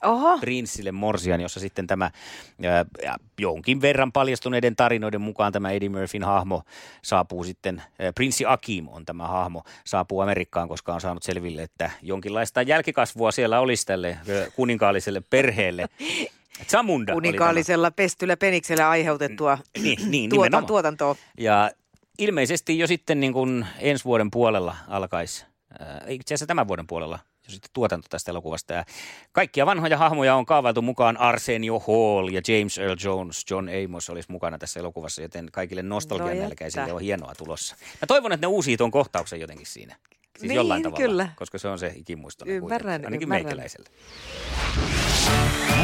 Oho, 0.05 0.39
Prinssille 0.39 0.93
Morsian, 0.93 1.41
jossa 1.41 1.61
sitten 1.61 1.87
tämä 1.87 2.11
ja 2.63 3.17
jonkin 3.39 3.81
verran 3.81 4.13
paljastuneiden 4.13 4.77
tarinoiden 4.77 5.21
mukaan 5.21 5.53
tämä 5.53 5.71
Eddie 5.71 5.89
Murphyn 5.89 6.25
hahmo 6.25 6.63
saapuu 7.03 7.45
sitten, 7.45 7.83
ää, 7.99 8.13
Prinssi 8.13 8.45
Akim 8.47 8.89
on 8.89 9.05
tämä 9.05 9.27
hahmo, 9.27 9.63
saapuu 9.85 10.21
Amerikkaan, 10.21 10.69
koska 10.69 10.95
on 10.95 11.01
saanut 11.01 11.23
selville, 11.23 11.63
että 11.63 11.91
jonkinlaista 12.03 12.63
jälkikasvua 12.63 13.33
siellä 13.33 13.61
olisi 13.61 13.87
tälle 13.87 14.19
kuninkaalliselle 14.57 15.23
perheelle. 15.31 15.89
Zamunda 16.69 17.13
oli 17.13 17.17
kuninkaallisella 17.17 17.91
pestyllä 17.91 18.37
peniksellä 18.37 18.89
aiheutettua 18.91 19.57
tämä. 19.57 19.83
Niin, 19.83 20.11
niin 20.11 20.31
tuota, 20.31 20.43
nimenomaan. 20.45 20.67
tuotantoa. 20.67 21.17
Ja 21.39 21.71
ilmeisesti 22.19 22.79
jo 22.79 22.87
sitten 22.87 23.21
niin 23.21 23.33
kuin 23.33 23.67
ensi 23.79 24.05
vuoden 24.05 24.31
puolella 24.31 24.77
alkaisi, 24.89 25.45
ää, 25.79 26.05
itse 26.09 26.35
asiassa 26.35 26.47
tämän 26.47 26.69
vuoden 26.69 26.87
puolella, 26.87 27.19
jo 27.47 27.51
sitten 27.53 27.71
tuotanto 27.73 28.07
tästä 28.11 28.31
elokuvasta. 28.31 28.73
Ja 28.73 28.85
kaikkia 29.33 29.67
vanhoja 29.67 29.99
hahmoja 29.99 30.35
on 30.35 30.47
kaavailtu 30.47 30.83
mukaan 30.83 31.17
Arsenio 31.17 31.79
Hall 31.79 32.29
ja 32.29 32.41
James 32.49 32.79
Earl 32.79 32.97
Jones, 33.05 33.45
John 33.51 33.69
Amos 33.85 34.11
olisi 34.11 34.33
mukana 34.33 34.59
tässä 34.59 34.81
elokuvassa, 34.81 35.23
joten 35.23 35.49
kaikille 35.53 35.83
nostalgian 35.83 36.37
No 36.37 36.43
nälkäisille 36.43 36.93
on 36.93 37.01
hienoa 37.01 37.33
tulossa. 37.39 37.77
Mä 37.81 38.07
toivon, 38.07 38.33
että 38.33 38.47
ne 38.47 38.49
uusii 38.51 38.77
tuon 38.77 38.91
kohtauksen 38.91 39.41
jotenkin 39.41 39.67
siinä. 39.67 39.97
Siis 40.39 40.49
Niin, 40.49 40.57
jollain 40.57 40.83
tavalla, 40.83 41.07
kyllä. 41.07 41.29
koska 41.37 41.59
se 41.59 41.69
on 41.69 41.79
se 41.79 41.93
ikimuistoinen 41.97 42.57
Ymmärrän, 42.57 42.81
kuitenkin, 43.01 43.07
ainakin 43.07 43.23
ymmärrän. 43.27 43.45
meikäläiselle. 43.47 43.89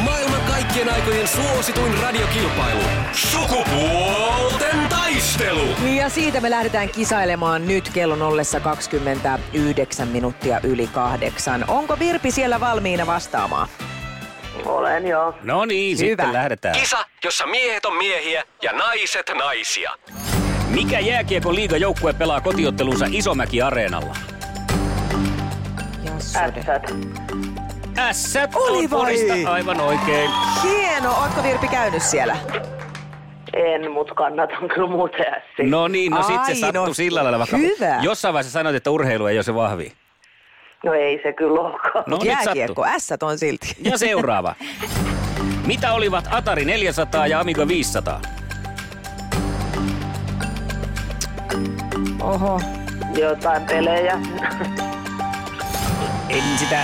Maailman 0.04 0.40
kaikkien 0.40 0.88
aikojen 0.92 1.28
suosituin 1.28 1.98
radiokilpailu. 2.02 2.82
Sukupuolten 3.12 4.88
taistelu. 4.88 4.94
taistelu. 5.60 5.94
Ja 5.96 6.08
siitä 6.08 6.40
me 6.40 6.50
lähdetään 6.50 6.88
kisailemaan 6.88 7.68
nyt 7.68 7.88
kellon 7.88 8.22
ollessa 8.22 8.60
29 8.60 10.08
minuuttia 10.08 10.60
yli 10.62 10.86
kahdeksan. 10.86 11.64
Onko 11.68 11.98
Virpi 11.98 12.30
siellä 12.30 12.60
valmiina 12.60 13.06
vastaamaan? 13.06 13.68
Olen 14.64 15.06
joo. 15.06 15.34
No 15.42 15.64
niin, 15.64 15.98
Hyvä. 15.98 16.08
sitten 16.08 16.32
lähdetään. 16.32 16.74
Kisa, 16.80 17.06
jossa 17.24 17.46
miehet 17.46 17.84
on 17.84 17.96
miehiä 17.96 18.44
ja 18.62 18.72
naiset 18.72 19.30
naisia. 19.38 19.90
Mikä 20.68 20.98
jääkiekon 21.00 21.54
liigajoukkue 21.54 22.12
pelaa 22.12 22.40
kotiottelunsa 22.40 23.06
Isomäki-areenalla? 23.10 24.16
Jassode. 26.04 26.64
Ässät. 27.98 28.42
Ässät 28.44 28.54
Oli 28.54 28.84
on 28.84 28.90
vai? 28.90 28.98
Porista 29.00 29.50
aivan 29.52 29.80
oikein. 29.80 30.30
Hieno, 30.62 31.10
ootko 31.20 31.42
Virpi 31.42 31.68
käynyt 31.68 32.02
siellä? 32.02 32.36
En, 33.52 33.90
mut 33.92 34.10
kannatan 34.16 34.68
kyllä 34.68 34.88
muuten 34.88 35.26
ässiä. 35.28 35.66
No 35.66 35.88
niin, 35.88 36.12
no 36.12 36.22
sit 36.22 36.44
se 36.44 36.52
Ai, 36.52 36.56
sattui 36.56 36.86
no, 36.88 36.94
sillä 36.94 37.22
lailla. 37.22 37.38
Vaikka 37.38 37.56
hyvä. 37.56 37.98
Jossain 38.02 38.34
vaiheessa 38.34 38.52
sanoit, 38.52 38.76
että 38.76 38.90
urheilu 38.90 39.26
ei 39.26 39.36
ole 39.36 39.42
se 39.42 39.54
vahvi. 39.54 39.92
No 40.84 40.92
ei 40.92 41.20
se 41.22 41.32
kyllä 41.32 41.60
olekaan. 41.60 42.04
No 42.06 42.16
nyt 42.16 42.24
Jääkiekko, 42.24 42.84
ässät 42.86 43.22
on 43.22 43.38
silti. 43.38 43.76
Ja 43.82 43.98
seuraava. 43.98 44.54
Mitä 45.66 45.92
olivat 45.92 46.24
Atari 46.30 46.64
400 46.64 47.26
ja 47.26 47.40
Amiga 47.40 47.68
500? 47.68 48.20
Oho. 52.20 52.60
Jotain 53.18 53.62
pelejä. 53.62 54.18
En 56.28 56.42
sitä, 56.58 56.80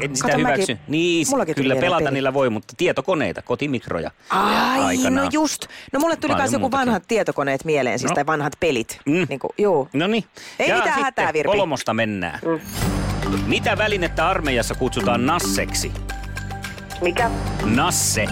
en 0.00 0.16
sitä 0.16 0.28
Kato, 0.28 0.38
hyväksy. 0.38 0.72
mäkin- 0.74 0.78
niin, 0.88 1.26
kyllä 1.56 1.76
pelata 1.76 1.98
peli. 2.04 2.14
niillä 2.14 2.34
voi, 2.34 2.50
mutta 2.50 2.74
tietokoneita, 2.76 3.42
kotimikroja. 3.42 4.10
Ai, 4.30 4.80
aikanaan. 4.84 5.24
no 5.24 5.30
just. 5.32 5.66
No 5.92 6.00
mulle 6.00 6.16
tuli 6.16 6.34
myös 6.34 6.52
joku 6.52 6.60
muutakin. 6.60 6.86
vanhat 6.86 7.02
tietokoneet 7.08 7.64
mieleen, 7.64 7.98
siis 7.98 8.10
No. 8.10 8.14
tai 8.14 8.26
vanhat 8.26 8.52
pelit. 8.60 9.00
Mm. 9.06 9.26
Niin 9.28 9.38
kuin, 9.40 9.50
joo. 9.58 9.88
No 9.92 10.06
niin. 10.06 10.24
Ei 10.58 10.68
ja 10.68 10.74
mitään 10.74 10.94
sitten 10.94 11.04
hätää, 11.04 11.32
Virpi. 11.32 11.56
kolmosta 11.58 11.94
mennään. 11.94 12.38
Mm. 12.44 12.60
Mitä 13.46 13.78
välinettä 13.78 14.28
armeijassa 14.28 14.74
kutsutaan 14.74 15.26
nasseksi? 15.26 15.92
Mikä? 17.00 17.30
Nasse. 17.64 18.26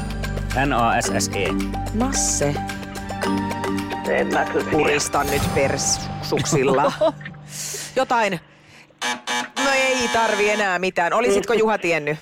N-A-S-S-E. 0.67 1.49
Nasse. 1.95 2.55
En 4.11 4.27
mä 4.27 4.45
kyllä 4.45 4.65
tiedä. 4.65 4.71
Purista 4.71 5.25
nyt 5.25 5.43
persuksilla. 5.55 6.93
Jotain. 7.97 8.41
No 9.65 9.71
ei 9.75 10.09
tarvi 10.13 10.51
enää 10.51 10.79
mitään. 10.79 11.13
Olisitko 11.13 11.53
Juha 11.55 11.79
tiennyt? 11.79 12.17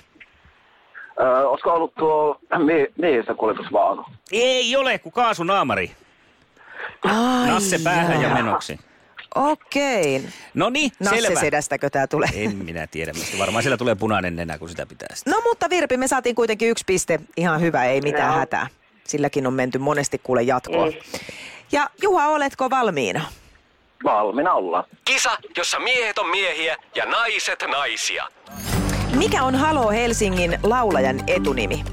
Öö, 1.19 1.47
olisiko 1.47 1.73
ollut 1.73 1.95
tuo 1.95 2.39
mi- 2.65 2.93
miehistä 3.01 3.33
kuljetusvaunu? 3.33 4.05
Ei 4.31 4.75
ole, 4.75 4.99
kun 4.99 5.11
kaasunaamari. 5.11 5.91
Ai 7.03 7.47
Nasse 7.47 7.79
päähän 7.83 8.21
ja 8.21 8.27
jaa. 8.27 8.33
menoksi. 8.37 8.79
Okei. 9.35 10.23
No 10.53 10.69
niin, 10.69 10.91
Nasse 10.99 11.21
selvä. 11.21 11.39
sedästäkö 11.39 11.89
tää 11.89 12.07
tulee? 12.07 12.29
En 12.35 12.55
minä 12.55 12.87
tiedä, 12.87 13.13
mistä 13.13 13.37
varmaan 13.37 13.63
siellä 13.63 13.77
tulee 13.77 13.95
punainen 13.95 14.35
nenä, 14.35 14.57
kun 14.57 14.69
sitä 14.69 14.85
pitää 14.85 15.15
sitten. 15.15 15.33
No 15.33 15.41
mutta 15.49 15.69
Virpi, 15.69 15.97
me 15.97 16.07
saatiin 16.07 16.35
kuitenkin 16.35 16.69
yksi 16.69 16.83
piste. 16.87 17.19
Ihan 17.37 17.61
hyvä, 17.61 17.85
ei 17.85 18.01
mitään 18.01 18.29
Joo. 18.31 18.39
hätää. 18.39 18.67
Silläkin 19.03 19.47
on 19.47 19.53
menty 19.53 19.77
monesti 19.77 20.21
kuule 20.23 20.41
jatkoa. 20.43 20.85
Mm. 20.85 20.93
Ja 21.71 21.89
Juha, 22.01 22.27
oletko 22.27 22.69
valmiina? 22.69 23.21
Valmiina 24.03 24.53
ollaan. 24.53 24.83
Kisa, 25.05 25.37
jossa 25.57 25.79
miehet 25.79 26.17
on 26.17 26.29
miehiä 26.29 26.77
ja 26.95 27.05
naiset 27.05 27.63
naisia. 27.71 28.27
Mikä 29.17 29.43
on 29.43 29.55
Halo 29.55 29.89
Helsingin 29.91 30.59
laulajan 30.63 31.19
etunimi? 31.27 31.83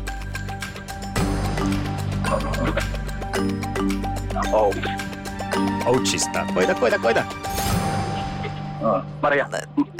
Oh. 4.52 4.74
Ouchista. 5.86 6.46
Koita, 6.54 6.74
koita, 6.74 6.98
koita. 6.98 7.24
Maria. 9.22 9.48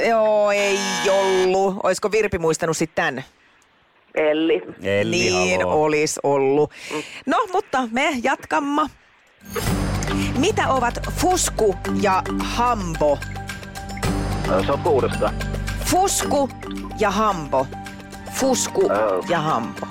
Joo, 0.07 0.51
ei 0.51 0.79
ollut. 1.09 1.75
Olisiko 1.83 2.11
Virpi 2.11 2.37
muistanut 2.37 2.77
sitten 2.77 2.95
tämän? 3.15 3.23
Elli. 4.15 4.61
Elli, 4.83 5.15
niin 5.17 5.61
haloo. 5.61 5.83
olisi 5.83 6.19
ollut. 6.23 6.71
No, 7.25 7.47
mutta 7.53 7.87
me 7.91 8.09
jatkamme. 8.23 8.81
Mitä 10.39 10.67
ovat 10.69 10.93
fusku 11.11 11.75
ja 12.01 12.23
hambo? 12.39 13.19
Öö, 14.51 14.63
Se 14.65 14.71
on 14.71 14.79
kuudesta. 14.79 15.33
Fusku 15.85 16.49
ja 16.99 17.11
hambo. 17.11 17.67
Fusku 18.33 18.91
Öö. 18.91 19.19
ja 19.29 19.39
hambo. 19.39 19.87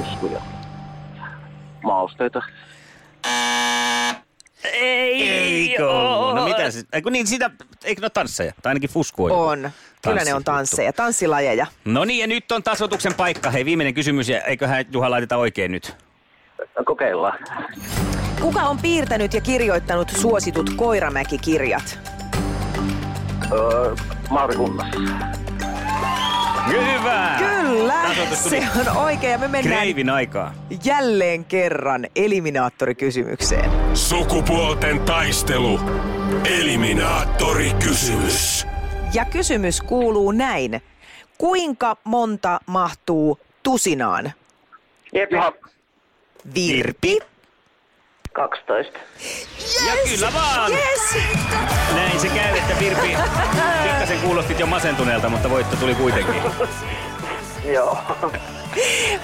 Uskuja. 0.00 0.40
Mausteita. 1.82 2.42
Ei, 4.64 5.28
Eikö 5.28 5.90
ollut? 5.90 6.34
No 6.34 6.44
mitä 6.44 6.70
se, 6.70 6.82
eikö 6.92 7.10
niin 7.10 7.26
sitä, 7.26 7.50
eikö 7.84 8.00
ne 8.00 8.04
ole 8.04 8.10
tansseja? 8.10 8.52
Tai 8.62 8.70
ainakin 8.70 8.90
fusku 8.90 9.28
joku 9.28 9.40
On. 9.40 9.70
Kyllä 10.02 10.24
ne 10.24 10.34
on 10.34 10.44
tansseja, 10.44 10.92
tanssilajeja. 10.92 11.66
No 11.84 12.04
niin, 12.04 12.20
ja 12.20 12.26
nyt 12.26 12.52
on 12.52 12.62
tasoituksen 12.62 13.14
paikka. 13.14 13.50
Hei, 13.50 13.64
viimeinen 13.64 13.94
kysymys, 13.94 14.28
ja 14.28 14.40
eiköhän 14.40 14.84
Juha 14.92 15.10
laiteta 15.10 15.36
oikein 15.36 15.72
nyt. 15.72 15.96
Kokeillaan. 16.84 17.38
Kuka 18.40 18.60
on 18.60 18.78
piirtänyt 18.78 19.34
ja 19.34 19.40
kirjoittanut 19.40 20.08
suositut 20.10 20.70
Koiramäki-kirjat? 20.76 21.98
Öö, 23.52 23.94
Mauri 24.30 24.56
Kunnas. 24.56 24.86
Hyvä! 26.68 27.36
Kyllä, 27.38 27.94
se 28.34 28.62
on 28.80 28.96
oikein. 28.96 29.32
Ja 29.32 29.38
me 29.38 29.48
mennään 29.48 29.76
Kreivin 29.80 30.10
aikaa. 30.10 30.54
jälleen 30.84 31.44
kerran 31.44 32.06
eliminaattorikysymykseen. 32.16 33.70
Sukupuolten 33.94 35.00
taistelu. 35.00 35.80
Eliminaattori 36.60 37.70
kysymys. 37.84 38.66
Ja 39.14 39.24
kysymys 39.24 39.80
kuuluu 39.80 40.30
näin. 40.32 40.82
Kuinka 41.38 41.96
monta 42.04 42.60
mahtuu 42.66 43.38
tusinaan? 43.62 44.32
Juha. 45.30 45.52
Virpi. 46.54 47.18
12. 48.32 48.98
Ja 49.86 49.92
kyllä 50.10 50.32
vaan! 50.34 50.72
Yes! 50.72 51.16
Näin 51.94 52.20
se 52.20 52.28
käy, 52.28 52.56
että 52.56 52.74
Virpi 52.80 53.16
pikkasen 53.82 54.18
kuulostit 54.20 54.60
jo 54.60 54.66
masentuneelta, 54.66 55.28
mutta 55.28 55.50
voitto 55.50 55.76
tuli 55.76 55.94
kuitenkin. 55.94 56.42
Joo. 57.74 57.98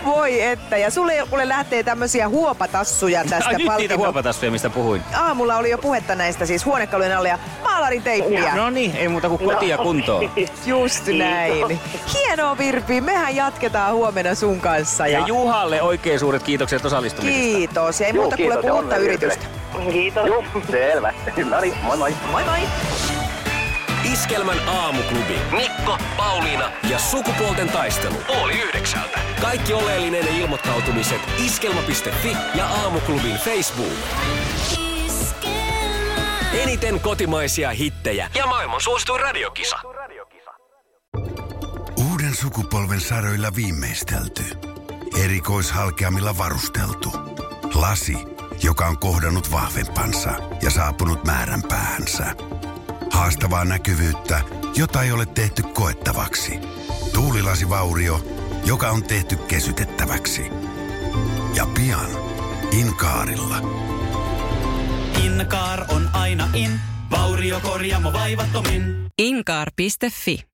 Voi 0.04 0.42
että. 0.42 0.76
Ja 0.76 0.90
sulle 0.90 1.12
kuule 1.30 1.48
lähtee 1.48 1.82
tämmöisiä 1.82 2.28
huopatassuja 2.28 3.24
tästä 3.24 3.48
Ai, 3.48 3.54
nyt 3.56 3.76
niitä 3.78 3.96
huopatassuja, 3.96 4.50
mistä 4.50 4.70
puhuin. 4.70 5.02
Aamulla 5.14 5.56
oli 5.56 5.70
jo 5.70 5.78
puhetta 5.78 6.14
näistä 6.14 6.46
siis 6.46 6.64
huonekalujen 6.64 7.16
alle 7.16 7.28
ja 7.28 7.38
maalarin 7.78 8.02
teippiä. 8.02 8.54
No 8.54 8.70
niin, 8.70 8.96
ei 8.96 9.08
muuta 9.08 9.28
kuin 9.28 9.38
kotia 9.50 9.78
kuntoon. 9.78 10.30
Just 10.66 11.06
näin. 11.06 11.80
Hienoa 12.14 12.58
Virpi, 12.58 13.00
mehän 13.00 13.36
jatketaan 13.36 13.94
huomenna 13.94 14.34
sun 14.34 14.60
kanssa. 14.60 15.06
Ja 15.06 15.18
Ja, 15.18 15.26
Juhalle 15.26 15.82
oikein 15.82 16.18
suuret 16.18 16.42
kiitokset 16.42 16.84
osallistumisesta. 16.84 17.40
kiitos. 17.44 18.00
Ja 18.00 18.06
ei 18.06 18.12
muuta 18.12 18.36
ja 18.64 18.74
uutta 18.74 18.96
yritystä. 18.96 19.46
Kiitos. 19.92 20.26
Joo, 20.26 20.44
selvä. 20.70 21.12
No 21.50 21.60
niin, 21.60 21.74
moi 21.82 21.96
moi. 21.96 22.14
Moi 22.30 22.44
moi. 22.44 22.58
Iskelmän 24.12 24.68
aamuklubi. 24.68 25.38
Mikko, 25.50 25.98
Pauliina 26.16 26.70
ja 26.90 26.98
sukupuolten 26.98 27.68
taistelu. 27.68 28.14
Oli 28.42 28.52
yhdeksältä. 28.60 29.18
Kaikki 29.40 29.72
oleellinen 29.72 30.28
ilmoittautumiset 30.28 31.20
iskelma.fi 31.46 32.36
ja 32.54 32.66
aamuklubin 32.66 33.36
Facebook. 33.36 33.92
Eniten 36.52 37.00
kotimaisia 37.00 37.70
hittejä 37.70 38.30
ja 38.34 38.46
maailman 38.46 38.80
suosituin 38.80 39.20
radiokisa. 39.20 39.76
Uuden 42.10 42.36
sukupolven 42.36 43.00
saroilla 43.00 43.54
viimeistelty. 43.56 44.42
Erikoishalkeamilla 45.24 46.38
varusteltu. 46.38 47.12
Lasi, 47.74 48.16
joka 48.62 48.86
on 48.86 48.98
kohdannut 48.98 49.50
vahvempansa 49.50 50.30
ja 50.62 50.70
saapunut 50.70 51.24
määränpäähänsä. 51.24 52.34
Haastavaa 53.12 53.64
näkyvyyttä, 53.64 54.40
jota 54.76 55.02
ei 55.02 55.12
ole 55.12 55.26
tehty 55.26 55.62
koettavaksi. 55.62 56.60
Tuulilasivaurio, 57.12 58.20
joka 58.64 58.90
on 58.90 59.02
tehty 59.02 59.36
kesytettäväksi. 59.36 60.42
Ja 61.54 61.66
pian 61.74 62.10
Inkaarilla. 62.72 63.56
Inkaar 65.24 65.84
on 65.88 66.08
aina 66.12 66.48
in, 66.54 66.80
vauriokorjaamo 67.10 68.12
vaivattomin. 68.12 69.06
Inkaar.fi 69.18 70.44